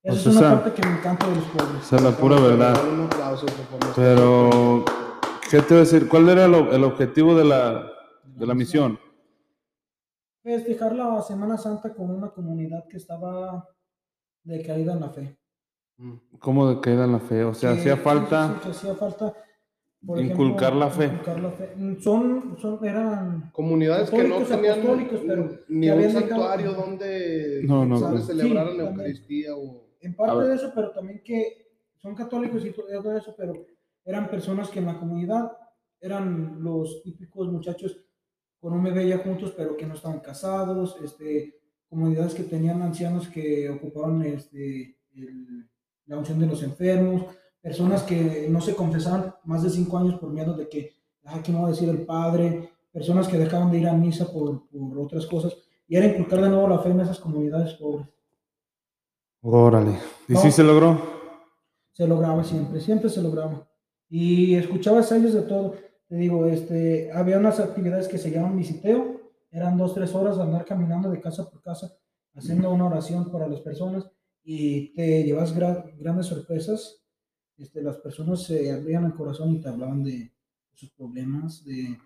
[0.00, 1.82] Esa Pues es una parte que me encanta de los pueblos.
[1.84, 2.74] Esa es la pura verdad.
[3.96, 4.84] Pero,
[5.50, 6.08] ¿qué te voy a decir?
[6.08, 7.90] ¿Cuál era lo- el objetivo de la,
[8.24, 8.98] de la misión?
[10.42, 13.68] Festejar la Semana Santa con una comunidad que estaba
[14.44, 15.37] decaída en la fe.
[16.38, 16.66] ¿Cómo
[17.04, 17.44] en la fe?
[17.44, 18.56] O sea, hacía falta.
[18.64, 18.94] hacía
[20.06, 21.06] por Inculcar la fe.
[21.06, 21.70] inculcar la fe.
[22.00, 27.62] Son, son, eran Comunidades que no tenían apostólicos, pero ni que un dejado- santuario donde,
[27.64, 28.24] No, no, donde no.
[28.24, 29.00] celebraran Sí, la también.
[29.06, 33.66] Eucaristía o en parte de eso, pero también que son católicos y todo eso, pero
[34.04, 35.50] eran personas que en la comunidad
[36.00, 38.00] eran los típicos muchachos
[38.60, 41.56] con un bebé ya juntos, pero que no estaban casados, este,
[41.88, 45.67] comunidades que tenían ancianos que ocupaban este, el-
[46.08, 47.26] la unción de los enfermos,
[47.60, 50.94] personas que no se confesaban más de cinco años por miedo de que,
[51.24, 52.70] ah, ¿qué me va a decir el padre?
[52.90, 56.48] Personas que dejaban de ir a misa por, por otras cosas, y era inculcar de
[56.48, 58.08] nuevo la fe en esas comunidades pobres.
[59.42, 59.98] Órale.
[60.26, 60.40] ¿Y No.
[60.40, 61.18] sí se logró?
[61.92, 63.66] se lograba siempre, siempre se lograba.
[64.08, 65.74] Y escuchabas a ellos de todo.
[66.06, 70.44] Te digo, este, había unas actividades que se llaman visiteo, eran dos, tres horas de
[70.44, 71.92] andar caminando de casa por casa,
[72.36, 74.08] haciendo una oración para las personas
[74.54, 76.80] y te llevas gra- grandes sorpresas.
[77.58, 80.32] Este, las personas se abrían el corazón y te hablaban de
[80.74, 81.98] sus problemas, de,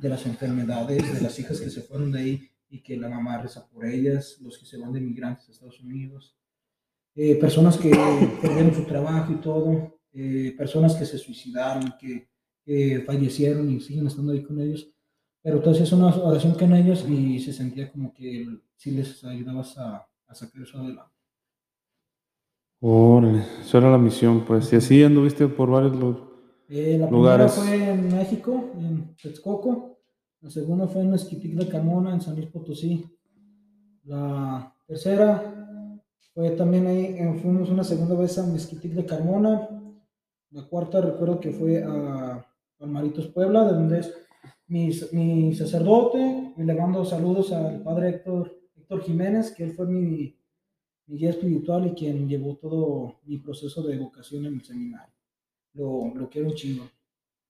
[0.00, 3.38] de las enfermedades, de las hijas que se fueron de ahí y que la mamá
[3.42, 6.36] reza por ellas, los que se van de migrantes a Estados Unidos
[7.14, 7.90] eh, personas que
[8.40, 9.98] perdieron su trabajo y todo.
[10.12, 12.28] eh, personas que se suicidaron, que,
[12.64, 14.88] que fallecieron y siguen estando ahí con ellos.
[15.42, 19.78] Pero entonces es una oración con ellos y se sentía como que sí les ayudabas
[19.78, 21.14] a, a sacar eso adelante.
[22.80, 24.72] Órale, eso era la misión, pues.
[24.72, 25.92] Y así anduviste por varios
[26.68, 27.52] Eh, la Lugares.
[27.52, 29.98] primera fue en México, en Texcoco.
[30.40, 33.04] La segunda fue en Esquitic de Carmona, en San Luis Potosí.
[34.04, 35.54] La tercera
[36.32, 39.68] fue también ahí, eh, fuimos una segunda vez a Mezquitic de Carmona.
[40.52, 42.44] La cuarta recuerdo que fue a
[42.78, 44.14] Palmaritos, Puebla, de donde es
[44.68, 46.54] mi, mi sacerdote.
[46.56, 50.39] Y le mando saludos al padre Héctor, Héctor Jiménez, que él fue mi,
[51.10, 55.12] mi guía espiritual y quien llevó todo mi proceso de vocación en el seminario.
[55.74, 56.84] Lo, lo quiero un chingo.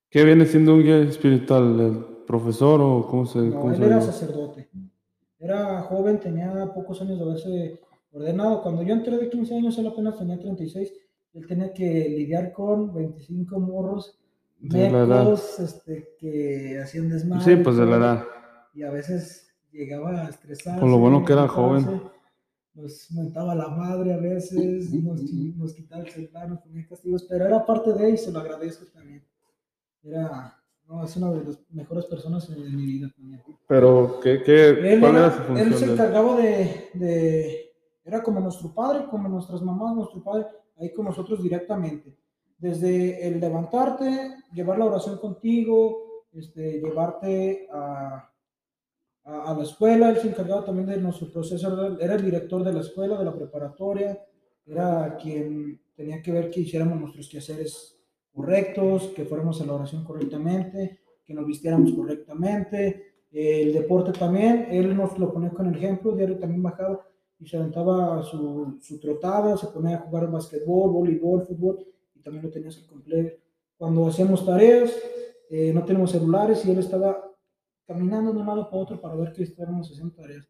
[0.09, 1.79] ¿Qué viene siendo un guía espiritual?
[1.79, 4.71] ¿El profesor o cómo se, No, cómo él se era sacerdote.
[5.39, 7.81] Era joven, tenía pocos años de haberse
[8.13, 8.63] ordenado.
[8.63, 10.93] Cuando yo entré de 15 años, él apenas tenía 36.
[11.35, 14.19] Él tenía que lidiar con 25 morros
[14.59, 17.45] mecos este, que hacían desmadre.
[17.45, 18.25] Sí, pues de la edad.
[18.75, 20.81] Y a veces llegaba a estresarse.
[20.81, 22.11] Por lo bueno que era joven.
[22.75, 24.91] Nos mentaba la madre a veces,
[25.57, 28.39] nos, quitaba el celular, nos ponía castigos, pero era parte de él y se lo
[28.41, 29.25] agradezco también.
[30.03, 30.57] Era,
[30.87, 33.43] no, es una de las mejores personas en mi vida también.
[33.69, 35.69] Pero, ¿qué, qué, Él, ¿cuál era- su función?
[35.69, 37.71] él se de encargaba de, de-
[38.05, 40.47] era como nuestro padre, como nuestras mamás, nuestro padre,
[40.79, 42.17] ahí con nosotros directamente.
[42.59, 48.30] Desde el levantarte, llevar la oración contigo, este, llevarte a,
[49.25, 52.73] a, a la escuela, él se encargaba también de nuestro proceso, era, el director de
[52.73, 54.19] la escuela, de la preparatoria,
[54.67, 57.97] era quien tenía que ver que hiciéramos nuestros quehaceres
[58.33, 64.97] correctos, que fuéramos a la oración correctamente, que nos vistiéramos correctamente, el deporte también, él
[64.97, 67.07] nos lo ponía con el ejemplo, diario también bajaba
[67.39, 72.45] y se aventaba su, su trotada, se ponía a jugar basquetbol, voleibol, fútbol, y también
[72.45, 73.41] lo tenías que cumplir.
[73.77, 74.93] Cuando hacíamos tareas,
[75.49, 77.30] eh, no tenemos celulares y él estaba
[77.91, 80.49] caminando de un lado para otro para ver que estábamos haciendo tareas.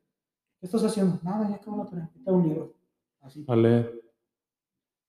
[0.58, 1.18] ¿Qué estás haciendo?
[1.22, 2.74] Nada, ya acabo la tarea, está un libro.
[3.22, 3.46] Así.
[3.48, 3.98] Leer.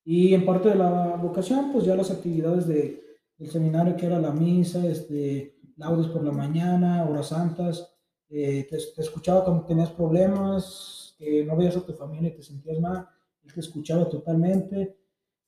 [0.05, 3.03] Y en parte de la vocación, pues ya las actividades de,
[3.37, 7.93] del seminario, que era la misa, este, laudes por la mañana, horas santas,
[8.29, 12.43] eh, te, te escuchaba cuando tenías problemas, que no veías a tu familia y te
[12.43, 13.05] sentías mal,
[13.43, 14.95] él te escuchaba totalmente.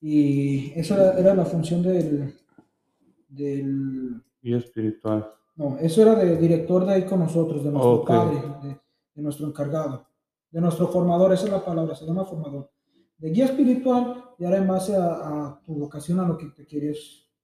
[0.01, 2.33] Y eso era, era la función del,
[3.29, 5.33] del, Guía espiritual.
[5.55, 8.07] No, eso era de director de ahí con nosotros, de nuestro Ok.
[8.07, 8.69] padre, de,
[9.15, 10.05] de nuestro encargado,
[10.51, 12.69] de nuestro formador, esa es la palabra, se llama formador.
[13.17, 16.65] De guía espiritual, y ahora en base a, a tu vocación, a lo que te
[16.65, 16.97] querías,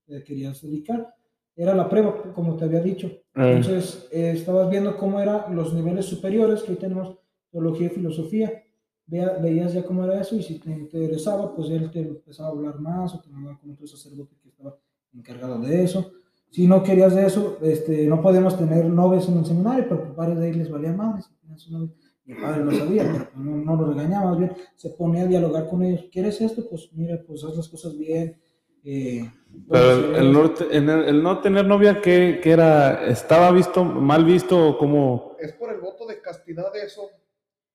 [0.06, 1.14] te querías dedicar,
[1.56, 3.08] era la prueba, como te había dicho.
[3.08, 7.18] Eh, Entonces, eh, estabas viendo cómo eran los niveles superiores, que hoy tenemos
[7.52, 8.64] teología y filosofía.
[9.06, 12.52] Vea- veías ya cómo era eso y si te interesaba, pues él te empezaba a
[12.52, 14.78] hablar más o te mandaba con otro sacerdote que estaba
[15.14, 16.12] encargado de eso.
[16.52, 20.16] Si no querías de eso, este, no podíamos tener novios en el seminario, pero pues
[20.16, 21.22] varios de ahí les valía madre.
[21.22, 21.90] si tenían su novio.
[22.26, 25.24] Y el padre lo sabía, pero pues no, no lo regañaba, más bien se ponía
[25.24, 26.06] a dialogar con ellos.
[26.12, 26.64] ¿Quieres esto?
[26.70, 28.40] Pues mira, pues haz las cosas bien.
[28.84, 29.32] eh,
[29.70, 33.06] Pero el, el norte- en el, el no tener novia, ¿qué, qué era?
[33.08, 35.36] ¿Estaba visto, mal visto o cómo?
[35.40, 37.02] ¿Es por el voto de castidad eso?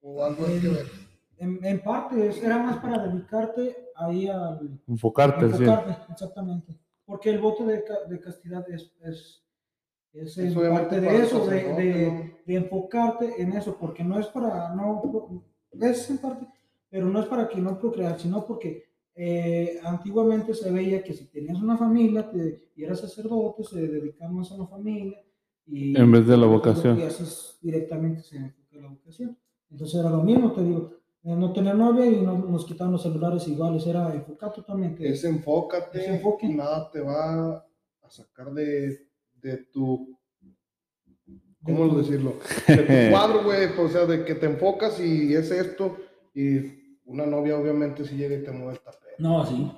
[0.01, 0.87] ¿O algo que ver?
[1.39, 5.63] En, en parte, es- era más para dedicarte ahí al, Enfocarte, sí.
[5.65, 6.73] enfocarte, exactamente.
[7.07, 9.45] Porque el voto de, de castidad es, es,
[10.13, 12.31] es en parte de eso, de, de- ¿no?
[12.47, 15.45] de enfocarte en eso, porque no es para, no,
[15.81, 16.47] es en parte,
[16.89, 18.85] pero no es para que no procrear, sino porque
[19.17, 24.35] eh, antiguamente se veía que si tenías una familia te, y eras sacerdote, se dedicaban
[24.37, 25.21] más a la familia.
[25.67, 26.99] Y, En vez de la vocación.
[26.99, 29.39] Y así es, directamente se enfoca la vocación.
[29.71, 30.93] Entonces era lo mismo, te digo,
[31.25, 35.09] no tener novia y no, nos quitaban los celulares iguales, era enfocar totalmente.
[35.09, 36.49] Es enfócate, enfoque.
[36.49, 39.09] nada te va a sacar de,
[39.41, 40.17] de tu,
[41.27, 42.35] de ¿cómo tu- decirlo?
[42.69, 45.97] De tu cuadro, güey, pues, o sea, de que te enfocas y es esto,
[46.35, 49.15] y una novia obviamente si llega y te mueve el tapete.
[49.19, 49.73] No, sí.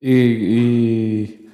[0.00, 1.48] Y, y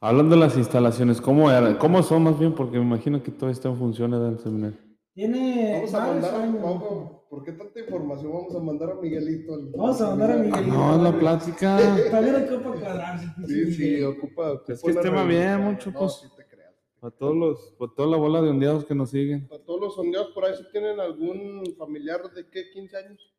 [0.00, 2.54] hablando de las instalaciones, ¿cómo, era, ¿cómo son más bien?
[2.54, 4.78] Porque me imagino que todo está en función del seminario.
[5.14, 6.62] Tiene Vamos a mandar, a- años.
[6.62, 8.32] vamos, ¿por qué tanta información?
[8.32, 9.54] Vamos a mandar a Miguelito.
[9.54, 10.72] al- Vamos a mandar a Miguelito.
[10.74, 11.76] No, es la plática.
[12.10, 13.26] También ocupa cuadrarse.
[13.46, 14.52] Sí, sí, ocupa.
[14.52, 15.56] ocupa Es que es una tema revisión.
[15.58, 16.12] bien, mucho, No, pues.
[16.14, 16.72] sí te creas.
[16.98, 19.46] Para todos los, para toda la bola de ondeados que nos siguen.
[19.48, 23.34] Para todos los sondeados por ahí, si tienen algún familiar de qué, 15 años.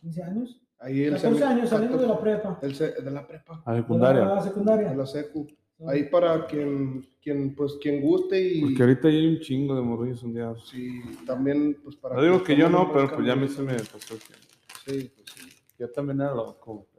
[0.00, 0.62] 15 años.
[0.78, 2.58] Ahí el 14 semi- años saliendo de la 14, prepa.
[2.98, 4.24] el de la prepa, A De secundaria.
[4.24, 4.88] la secundaria.
[4.90, 5.46] de la secu.
[5.86, 9.82] Ahí para quien, quien, pues, quien guste y Porque ahorita ya hay un chingo de
[9.82, 10.68] morrillos ondeados.
[10.70, 13.60] sí, también, pues, para No digo que yo no, pero pues ya a mí se
[13.62, 14.46] me pasó el tiempo.
[14.86, 15.56] Sí, pues sí.
[15.78, 16.86] Yo también era loco.
[16.92, 16.96] pero-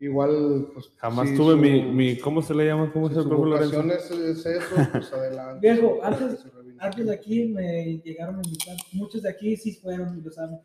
[0.00, 0.92] igual, pues.
[0.96, 2.92] Jamás sí, tuve su- mi, mi, ¿cómo se le llama?
[2.92, 3.82] ¿Cómo si es el profe Lorenzo?
[3.92, 5.60] es, es eso, pues adelante.
[5.66, 6.44] Viejo, antes-.
[6.80, 10.60] Antes de aquí me llegaron a invitar, muchos de aquí sí fueron y lo saben,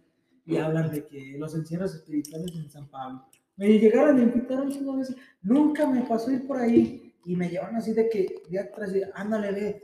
[0.45, 3.23] y hablan de que los encierros espirituales en San Pablo.
[3.55, 7.75] Me llegaron a invitar una vez, nunca me pasó ir por ahí, y me llevaron
[7.75, 9.83] así de que, de atrás, de, ándale, ve,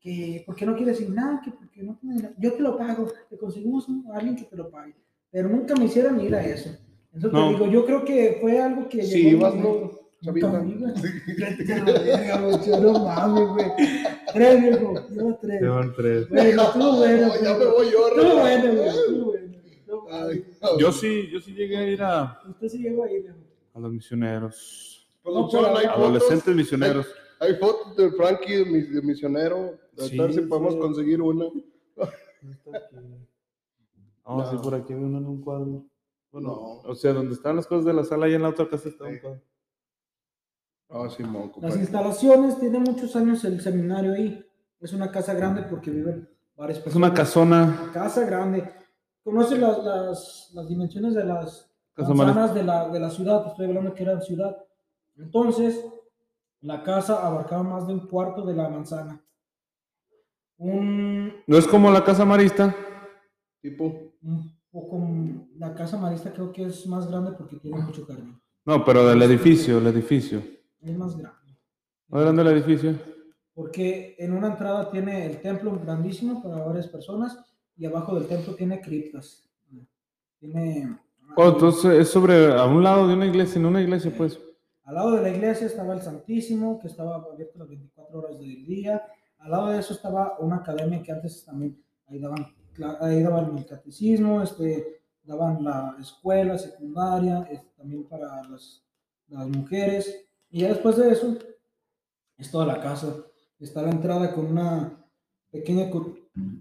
[0.00, 1.10] que, ¿por qué no quieres ir?
[1.10, 1.98] Nada, que porque no
[2.38, 4.94] yo te lo pago, te conseguimos a alguien que te lo pague,
[5.30, 6.70] pero nunca me hicieron ir a eso.
[7.12, 7.48] Entonces No.
[7.48, 9.02] te digo, yo creo que fue algo que...
[9.02, 9.52] Sí, ibas.
[9.54, 9.90] ¿no?
[10.22, 10.48] Chavita.
[10.48, 10.52] a
[12.80, 13.66] no mames, güey.
[14.32, 15.60] Tres, viejo, yo tres.
[15.62, 16.28] Llevan tres.
[16.74, 18.40] Bueno, ya me voy yo, Rafa.
[18.40, 18.72] bueno,
[19.24, 19.40] güey.
[20.78, 23.38] Yo sí, yo sí llegué a ir a, Usted sí llegó ahí, viejo.
[23.74, 24.99] a los misioneros.
[25.22, 26.02] Producción, No, pero- hay fotos.
[26.02, 27.06] Adolescentes misioneros.
[27.40, 29.78] Hay fotos de Frankie, de, mis- de misionero.
[29.98, 30.78] A Sí, ver si podemos sí.
[30.80, 31.46] conseguir una.
[34.26, 34.62] No, sí, No.
[34.62, 35.84] por aquí viene un cuadro.
[36.32, 36.90] Bueno, No.
[36.90, 39.04] o sea, donde están las cosas de la sala, y en la otra casa está
[39.04, 39.20] un Sí.
[39.20, 39.42] cuadro.
[40.92, 41.80] Ah, Simón, Las compadre.
[41.80, 44.44] instalaciones, tiene muchos años el seminario ahí.
[44.80, 47.08] Es una casa grande porque viven varias Es personas.
[47.10, 47.90] una casona.
[47.92, 48.72] casa grande.
[49.22, 53.46] ¿Conoce las, las, las dimensiones de las manzanas de la, de la ciudad?
[53.48, 54.56] Estoy hablando que era ciudad.
[55.20, 55.84] Entonces,
[56.60, 59.22] la casa abarcaba más de un cuarto de la manzana.
[60.56, 62.74] Un, No es como la casa marista.
[63.62, 65.00] Tipo, un poco,
[65.56, 68.40] la casa marista creo que es más grande porque tiene mucho jardín.
[68.64, 70.42] No, pero del edificio, el edificio.
[70.80, 71.58] Es más grande.
[72.08, 72.94] ¿No grande el edificio?
[73.54, 77.38] Porque en una entrada tiene el templo grandísimo para varias personas
[77.76, 79.48] y abajo del templo tiene criptas.
[80.38, 80.98] Tiene...
[81.36, 84.38] Oh, entonces es sobre, a un lado de una iglesia, en una iglesia, pues.
[84.90, 88.66] Al lado de la iglesia estaba el Santísimo, que estaba abierto las 24 horas del
[88.66, 89.00] día.
[89.38, 92.44] Al lado de eso estaba una academia que antes también ahí daban,
[93.00, 98.84] ahí daban el catecismo, este, daban la escuela secundaria, este, también para las,
[99.28, 100.24] las mujeres.
[100.50, 101.38] Y ya después de eso,
[102.36, 103.14] es toda la casa.
[103.60, 105.06] Está la entrada con una
[105.52, 106.16] pequeña co-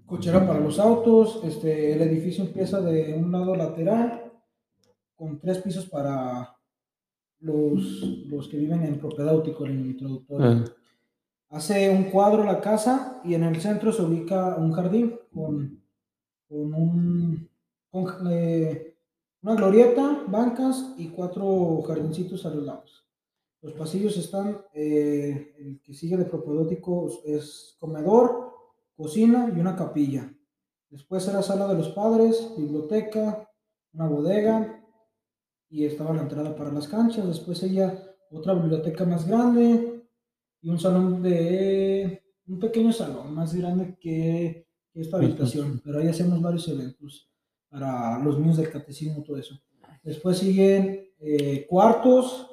[0.05, 1.41] cochera para los autos.
[1.43, 4.31] Este, el edificio empieza de un lado lateral,
[5.15, 6.55] con tres pisos para
[7.41, 10.47] los, los que viven en propiedad hortícola en el introductorio.
[10.47, 10.65] Ah,
[11.51, 15.81] Hace un cuadro la casa y en el centro se ubica un jardín con,
[16.47, 17.49] con un,
[17.89, 18.95] con, eh,
[19.41, 23.05] una glorieta, bancas y cuatro jardincitos a los lados.
[23.61, 28.53] Los pasillos están, eh, el que sigue de propedéutico es comedor,
[28.95, 30.31] cocina y una capilla.
[30.89, 33.49] Después era sala de los padres, biblioteca,
[33.93, 34.78] una bodega
[35.69, 37.27] y estaba la entrada para las canchas.
[37.27, 40.03] Después ella otra biblioteca más grande
[40.61, 45.81] y un salón de un pequeño salón más grande que, esta habitación.
[45.83, 47.29] Pero ahí hacemos varios eventos
[47.69, 49.55] para los niños del catecismo, todo eso.
[50.03, 52.49] Después siguen eh, cuartos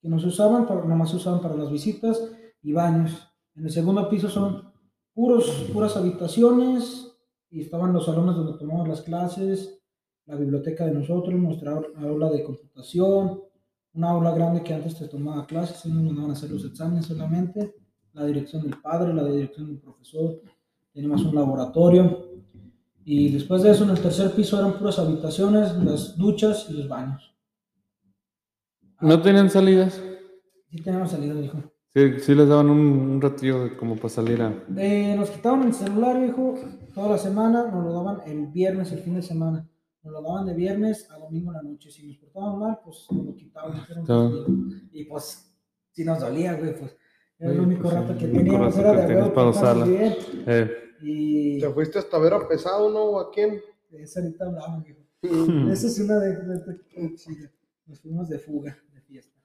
[0.00, 2.22] que no se usaban, para, nomás se usaban para las visitas
[2.62, 3.28] y baños.
[3.56, 4.72] En el segundo piso son
[5.12, 7.10] puros, puras habitaciones
[7.50, 9.79] y estaban los salones donde tomamos las clases,
[10.26, 13.40] la biblioteca de nosotros, nuestra aula- de computación,
[13.94, 17.06] una aula grande que antes te tomaba clases, y nos mandaban a hacer los exámenes
[17.06, 17.74] solamente,
[18.12, 20.40] la dirección del padre, la dirección del profesor,
[20.92, 22.28] teníamos un laboratorio
[23.04, 26.88] y después de eso en el tercer piso eran puras habitaciones, las duchas y los
[26.88, 27.34] baños.
[29.00, 30.00] ¿No tenían salidas?
[30.70, 31.58] Sí teníamos salida, dijo.
[31.94, 34.52] Sí, sí les daban un, un ratillo como para salir a...
[34.76, 36.54] Eh, nos quitaban el celular, viejo,
[36.94, 39.68] toda la semana, nos lo daban el viernes, el fin de semana.
[40.02, 41.90] Nos lo daban de viernes a domingo en la noche.
[41.90, 43.80] Si nos portaban mal, pues nos lo quitaban.
[44.92, 45.52] Y pues,
[45.90, 46.96] si nos dolía, güey, pues
[47.38, 49.86] era el único pues, rato que teníamos, era que de huevo para usarla.
[49.88, 53.18] Eh, Y ¿te fuiste hasta ver a pesado, no?
[53.18, 53.60] ¿A quién?
[53.90, 55.00] de eso ahorita hablamos, viejo.
[55.22, 55.70] hmm.
[55.70, 57.50] Esa es una de, de- de- chida.
[57.86, 59.36] Nos fuimos de fuga, de fiesta.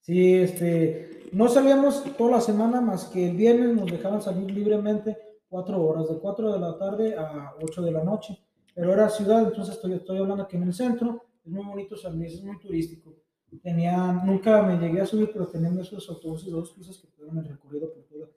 [0.00, 5.16] Sí, este, no salíamos toda la semana más que el viernes nos dejaban salir libremente
[5.48, 8.36] cuatro horas, de cuatro de la tarde a ocho de la noche.
[8.74, 12.18] Pero era ciudad, entonces estoy, estoy hablando que en el centro es muy bonito San
[12.18, 13.14] Luis, es muy turístico.
[13.62, 17.48] Tenía, nunca me llegué a subir, pero tenían esos autobuses dos pisos que dan el
[17.48, 18.30] recorrido por todo,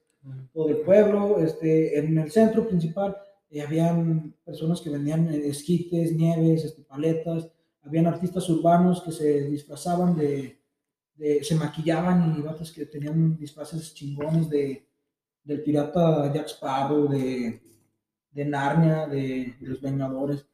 [0.52, 1.40] todo el pueblo.
[1.40, 3.16] Este, en el centro principal
[3.50, 7.48] eh, habían personas que vendían eh, esquites, nieves, este, paletas,
[7.84, 10.60] habían artistas urbanos que se disfrazaban de,
[11.16, 14.88] de- se maquillaban y vatos que tenían disfraces chingones de,
[15.44, 17.62] del pirata Jack Sparrow, de,
[18.34, 20.46] de Narnia, de, los Vengadores,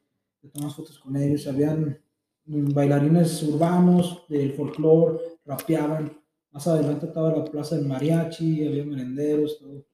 [0.41, 1.99] de tomas fotos con ellos, habían
[2.45, 6.17] bailarines urbanos del folclore, rapeaban,
[6.51, 9.85] más adelante estaba la plaza del mariachi, había merenderos, todo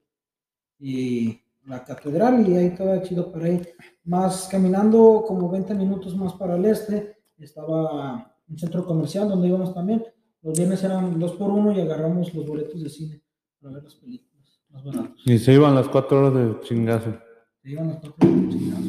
[0.79, 3.69] y la catedral y ahí estaba chido para ir.
[4.03, 9.73] Más caminando como 20 minutos más para el este estaba un centro comercial donde íbamos
[9.73, 10.03] también.
[10.41, 13.21] Los viernes eran dos por uno y agarramos los boletos de cine
[13.59, 15.23] para ver las películas más baratos.
[15.25, 17.17] Y se iban las cuatro horas de chingazo.
[17.65, 17.97] Iban los.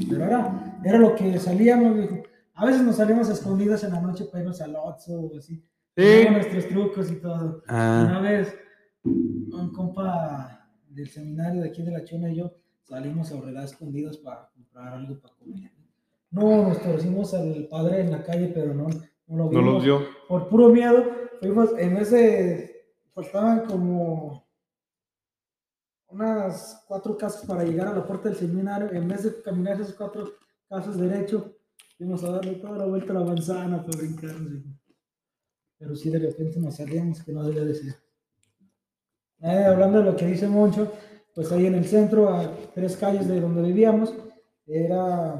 [0.08, 2.22] Pero era, era lo que salíamos, dijo.
[2.54, 5.56] A veces nos salíamos escondidas en la noche para irnos al Otso o así.
[5.56, 5.64] Sí.
[5.94, 7.62] Teníamos nuestros trucos y todo.
[7.68, 8.54] Ah, Una vez,
[9.04, 12.52] un compa del seminario de aquí de la Chona y yo
[12.84, 15.72] salimos a escondidos para comprar algo para comer.
[16.30, 18.88] No, nos torcimos al padre en la calle, pero no,
[19.26, 19.74] no lo no vimos.
[19.74, 20.00] los vio.
[20.28, 21.04] Por puro miedo,
[21.40, 24.45] fuimos, en de, faltaban como
[26.08, 29.94] unas cuatro casas para llegar a la puerta del seminario, en vez de caminar esas
[29.94, 30.32] cuatro
[30.68, 31.56] casas derecho,
[31.96, 34.62] fuimos a darle toda la vuelta a la manzana para brincarnos.
[35.78, 37.94] Pero sí, de repente nos salíamos que no debía de ser.
[39.42, 40.90] Eh, hablando de lo que dice Moncho,
[41.34, 44.14] pues ahí en el centro, a tres calles de donde vivíamos,
[44.66, 45.38] era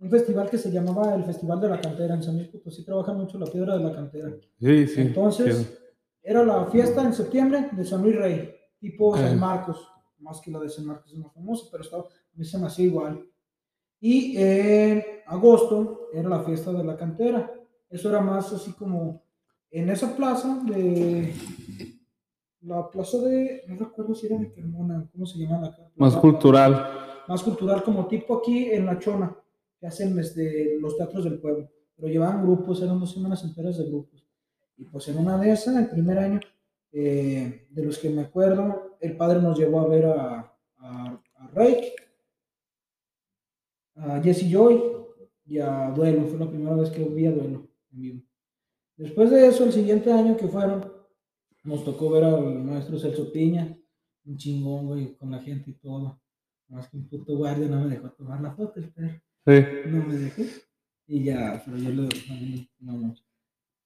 [0.00, 2.14] un festival que se llamaba el Festival de la Cantera.
[2.14, 4.30] En San Luis Potosí trabaja mucho la piedra de la cantera.
[4.60, 5.00] Sí, sí.
[5.00, 5.74] Entonces, sí.
[6.22, 9.16] era la fiesta en septiembre de San Luis Rey, tipo.
[9.16, 9.86] San Marcos,
[10.18, 12.66] más que la de San Marcos es más famosa, pero estaba, a mí se me
[12.66, 13.26] hacía igual.
[14.00, 17.52] Y en agosto era la fiesta de la cantera.
[17.90, 19.22] Eso era más así como
[19.70, 21.34] en esa plaza de
[22.62, 25.92] la plaza de, no recuerdo si era de Carmona, ¿cómo se llama la plaza?
[25.96, 26.86] Más cultural.
[27.28, 29.36] más cultural como tipo aquí en La Chona,
[29.78, 33.84] que hacen desde los teatros del pueblo, pero llevaban grupos, eran dos semanas enteras de
[33.84, 34.24] grupos.
[34.76, 36.40] Y pues en una de esas, el primer año,
[36.92, 41.22] eh, de los que me acuerdo, el padre nos llevó a ver a, a,
[43.96, 44.82] a Jesse Joy
[45.44, 48.22] y a Duelo, fue la primera vez que vi a Duelo en vivo.
[48.96, 50.92] Después de eso, el siguiente año que fueron,
[51.64, 53.76] nos tocó ver al maestro Celso Piña,
[54.24, 56.20] un chingón, güey, con la gente y todo.
[56.68, 59.20] Más que un puto guardia no me dejó tomar la foto, el perro.
[59.46, 59.64] Sí.
[59.86, 60.42] No me dejó.
[61.06, 62.02] Y ya, pero yo lo
[62.80, 63.14] no, no.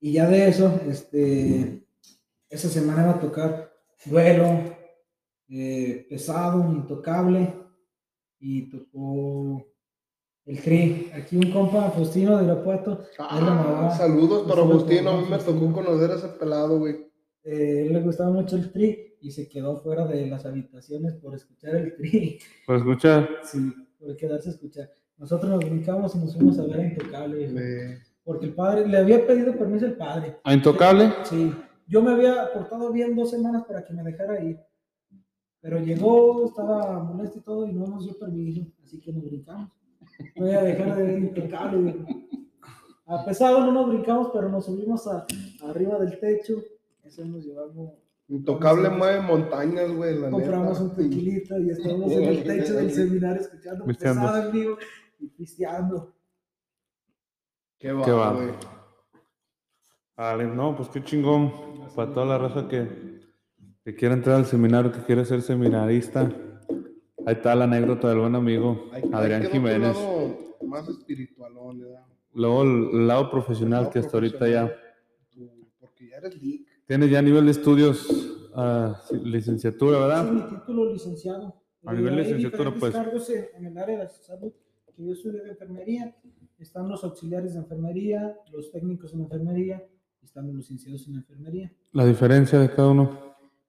[0.00, 1.84] Y ya de eso, este,
[2.52, 3.72] esa semana iba a tocar
[4.04, 4.60] duelo,
[5.48, 7.54] eh, pesado, intocable,
[8.38, 9.66] y tocó
[10.44, 11.10] el CRI.
[11.14, 13.04] Aquí un compa, Faustino de Irapuato.
[13.18, 15.60] Ah, saludos para Agustín, a mí me Faustino.
[15.60, 16.94] tocó conocer a ese pelado, güey.
[17.44, 21.34] Eh, él le gustaba mucho el tri y se quedó fuera de las habitaciones por
[21.34, 22.38] escuchar el tri.
[22.66, 23.28] Pues escucha.
[23.44, 24.90] Sí, por quedarse a escuchar.
[25.16, 27.98] Nosotros nos brincamos y nos fuimos a ver a Intocable.
[28.24, 30.36] Porque el padre, le había pedido permiso el padre.
[30.44, 31.12] ¿A Intocable?
[31.24, 31.52] Sí,
[31.92, 34.58] yo me había portado bien dos semanas para que me dejara ir.
[35.60, 38.62] Pero llegó, estaba molesto y todo y no nos dio permiso.
[38.82, 39.70] Así que nos brincamos.
[40.36, 41.92] Voy a dejar de ver Intocable.
[41.92, 42.06] dijo.
[43.04, 45.26] A pesar no nos brincamos, pero nos subimos a,
[45.68, 46.62] arriba del techo.
[47.04, 47.92] Eso nos llevamos
[48.28, 50.82] Intocable mueve montañas, güey, la compramos neta.
[50.84, 54.78] un tequilita y estábamos en el techo del seminario escuchando pesado en vivo
[55.18, 56.14] y pisteando.
[57.78, 58.32] Qué va, Qué va.
[58.32, 58.48] güey.
[60.16, 61.52] Vale, no, pues qué chingón.
[61.94, 63.20] Para toda la raza que,
[63.84, 66.30] que quiere entrar al seminario, que quiere ser seminarista.
[67.26, 69.96] Ahí está la anécdota del buen amigo Hay- hay Adrián que otro Jiménez.
[69.96, 72.04] lado más espiritualón, ¿verdad?
[72.34, 74.66] Luego el, el lado profesional lado que hasta ahorita ya.
[74.66, 74.94] profesional.
[75.30, 76.66] Tú- Porque ya eres geek.
[76.86, 77.98] Tienes ya nivel de estudios,
[79.08, 80.30] sí, licenciatura, Sí, ¿verdad?
[80.32, 81.54] mi título licenciado.
[81.84, 82.92] A nivel hay licenciatura, pues.
[82.92, 84.52] cargos en, en el área de la salud
[84.96, 86.14] que yo estudio de enfermería.
[86.58, 89.82] Están los auxiliares de enfermería, los técnicos en enfermería,
[90.34, 91.72] los licenciados en enfermería.
[91.92, 93.18] La diferencia de cada uno.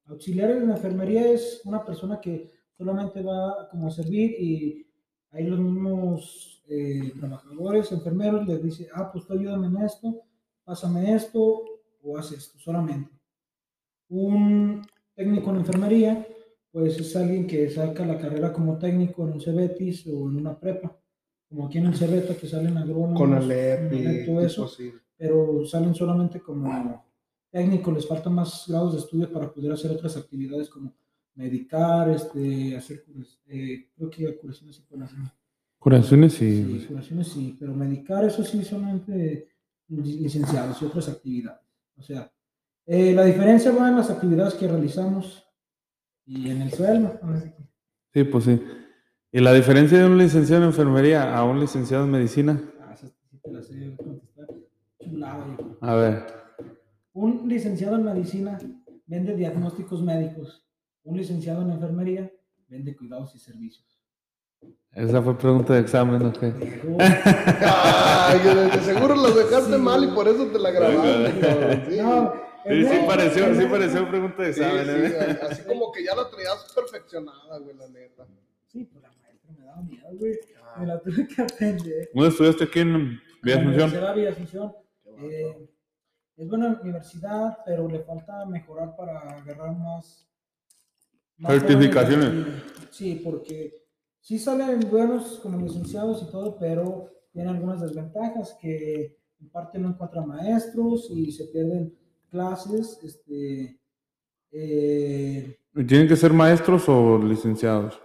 [0.06, 4.88] Auxiliares en enfermería es una persona que solamente va como a servir y
[5.32, 10.22] hay los mismos eh, trabajadores, enfermeros, les dice, ah, pues tú ayúdame en esto,
[10.64, 11.64] pásame esto
[12.02, 13.10] o haz esto, solamente.
[14.10, 14.82] Un
[15.16, 16.28] técnico en enfermería,
[16.72, 20.60] pues es alguien que saca la carrera como técnico en un CEBETIS o en una
[20.60, 20.96] prepa,
[21.50, 24.70] como aquí en el CEBETA que salen agrónomos, Con Alep Alep, y todo eso.
[25.24, 27.06] Pero salen solamente como
[27.50, 30.94] técnicos, les faltan más grados de estudio para poder hacer otras actividades como
[31.36, 33.06] medicar, este, hacer
[33.48, 35.20] eh, creo que curaciones sí hacer.
[35.80, 36.46] Curaciones Sí,
[36.82, 36.86] y.
[36.88, 39.48] curaciones sí, pero medicar eso sí solamente
[39.88, 41.62] li- licenciados y otras actividades.
[41.96, 42.30] O sea,
[42.86, 45.42] eh, la diferencia va en las actividades que realizamos
[46.26, 47.18] y en el sueldo.
[47.42, 47.50] sí
[48.14, 48.62] Sí, pues sí.
[49.32, 52.62] ¿Y la diferencia de un licenciado en enfermería a un licenciado en medicina?
[52.82, 53.96] Ah, esa sí te la sé
[55.24, 55.78] Chulada, viejo.
[55.82, 56.26] A ver,
[57.14, 58.58] Un licenciado en medicina
[59.06, 60.66] vende diagnósticos médicos.
[61.04, 62.32] Un licenciado en enfermería
[62.68, 63.86] vende cuidados y servicios.
[64.94, 66.44] esa fue pregunta de examen, ¿ok?
[67.00, 69.82] Ay, de seguro lo dejaste Sí.
[69.82, 71.92] mal y por eso te la grabaste.
[71.96, 72.02] sí.
[72.02, 72.34] no,
[72.66, 75.40] Sí, sí pareció, sí pareció pregunta de examen, sí, ¿eh?
[75.50, 78.26] así como que ya la traías perfeccionada, güey, la neta.
[78.68, 80.40] Sí, pues la maestra me daba miedo, güey.
[80.80, 82.10] Me la tuve que aprender.
[82.14, 83.66] ¿Dónde estudiaste aquí en En la Asunción?
[83.68, 84.74] Universidad de Villa Asunción.
[85.20, 85.70] Eh,
[86.36, 90.28] es buena universidad, pero le falta mejorar para agarrar más.
[91.38, 92.64] más Certificaciones.
[92.92, 93.86] Sí, porque
[94.20, 99.90] sí salen buenos como licenciados y todo, pero tienen algunas desventajas que en parte no
[99.90, 101.96] encuentran maestros y se pierden
[102.30, 103.00] clases.
[103.04, 103.80] Este,
[104.52, 108.00] eh, ¿Tienen que ser maestros o licenciados?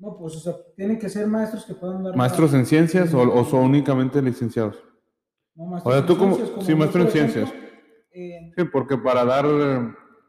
[0.00, 2.16] no, pues, o sea, tienen que ser maestros que puedan dar.
[2.16, 4.82] ¿Maestros en ciencias o, o son únicamente licenciados?
[5.60, 7.52] No, maestros O sea, tú como- sí, maestro en ciencias.
[8.12, 9.44] en- Sí, porque para dar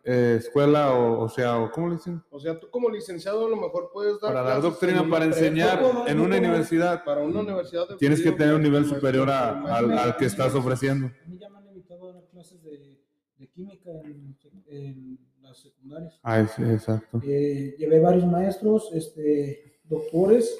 [0.03, 2.21] eh, escuela o, o sea, o ¿cómo le dicen?
[2.31, 5.79] O sea, tú como licenciado a lo mejor puedes dar Para dar doctrina, para enseñar
[6.07, 9.53] en una universidad, Para una universidad de tienes que tener un nivel maestro, superior a-
[9.53, 10.11] maestro, al, maestro.
[10.11, 11.05] al que estás ofreciendo.
[11.07, 12.99] A mí ya me han invitado a dar clases de,
[13.37, 14.35] de química en,
[14.67, 16.19] en las secundarias.
[16.23, 17.21] Ah, sí, exacto.
[17.23, 20.57] Eh, llevé varios maestros, este, doctores,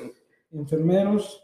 [0.52, 1.44] enfermeros,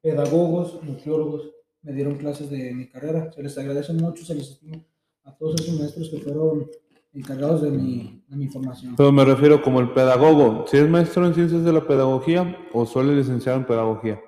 [0.00, 1.52] pedagogos, nutriólogos,
[1.86, 3.30] me dieron clases de mi carrera.
[3.32, 4.78] Se les agradece mucho, se les estima
[5.24, 6.68] a todos esos maestros que fueron
[7.12, 8.94] encargados de mi, de mi formación.
[8.96, 10.66] Pero me refiero como el pedagogo.
[10.66, 14.20] ¿Si es maestro en ciencias de la pedagogía o solo licenciado en pedagogía?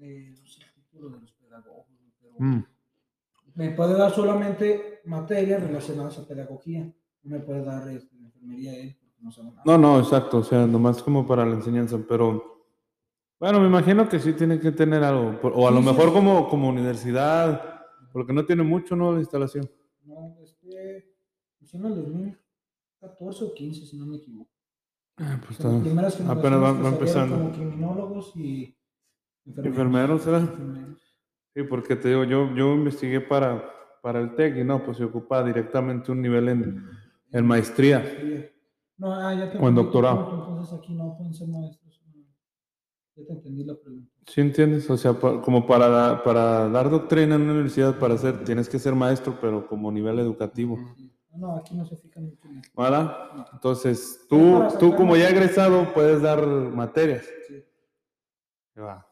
[0.00, 1.86] Eh, no sé el título de los pedagogos,
[2.20, 2.64] pero Mm.
[3.54, 6.92] me puede dar solamente materias relacionadas a pedagogía.
[7.22, 9.62] No me puede dar este, enfermería él, porque no sabe nada.
[9.64, 10.38] No, no, exacto.
[10.38, 12.59] O sea, nomás como para la enseñanza, pero
[13.40, 15.40] bueno, me imagino que sí tiene que tener algo.
[15.42, 15.86] O a lo sí.
[15.86, 17.82] mejor como, como universidad,
[18.12, 19.12] porque no tiene mucho, ¿no?
[19.12, 19.68] La instalación.
[20.04, 21.12] No, este,
[21.60, 24.50] hicieron el 2014 o 15, si no me equivoco.
[25.16, 27.36] Ah, pues las está- primeras apenas va, empezando.
[27.36, 28.76] Como criminólogos y
[29.46, 29.66] enfermeros.
[29.78, 30.38] ¿Enfermeros, será?
[30.38, 31.16] Enfermeros.
[31.54, 33.64] Sí, porque te digo, yo, yo investigué para,
[34.02, 36.86] para el TEC y no, pues se ocupa directamente un nivel en,
[37.32, 38.04] en maestría.
[38.96, 40.46] No, ah, ya te en tu doctorado.
[40.48, 41.79] Entonces aquí no pueden ser maestros.
[43.20, 44.10] Ya te entendí la pregunta.
[44.26, 44.88] ¿Sí entiendes?
[44.88, 48.94] O sea, como para, para dar doctrina en una universidad, para hacer, tienes que ser
[48.94, 50.78] maestro, pero como nivel educativo.
[51.32, 52.62] No, no, aquí no se fijan en.
[52.76, 53.14] ¿Verdad?
[53.52, 57.26] Entonces, Es tú, tú como ya egresado puedes dar materias.
[57.46, 57.62] Sí.
[58.80, 59.06] Va.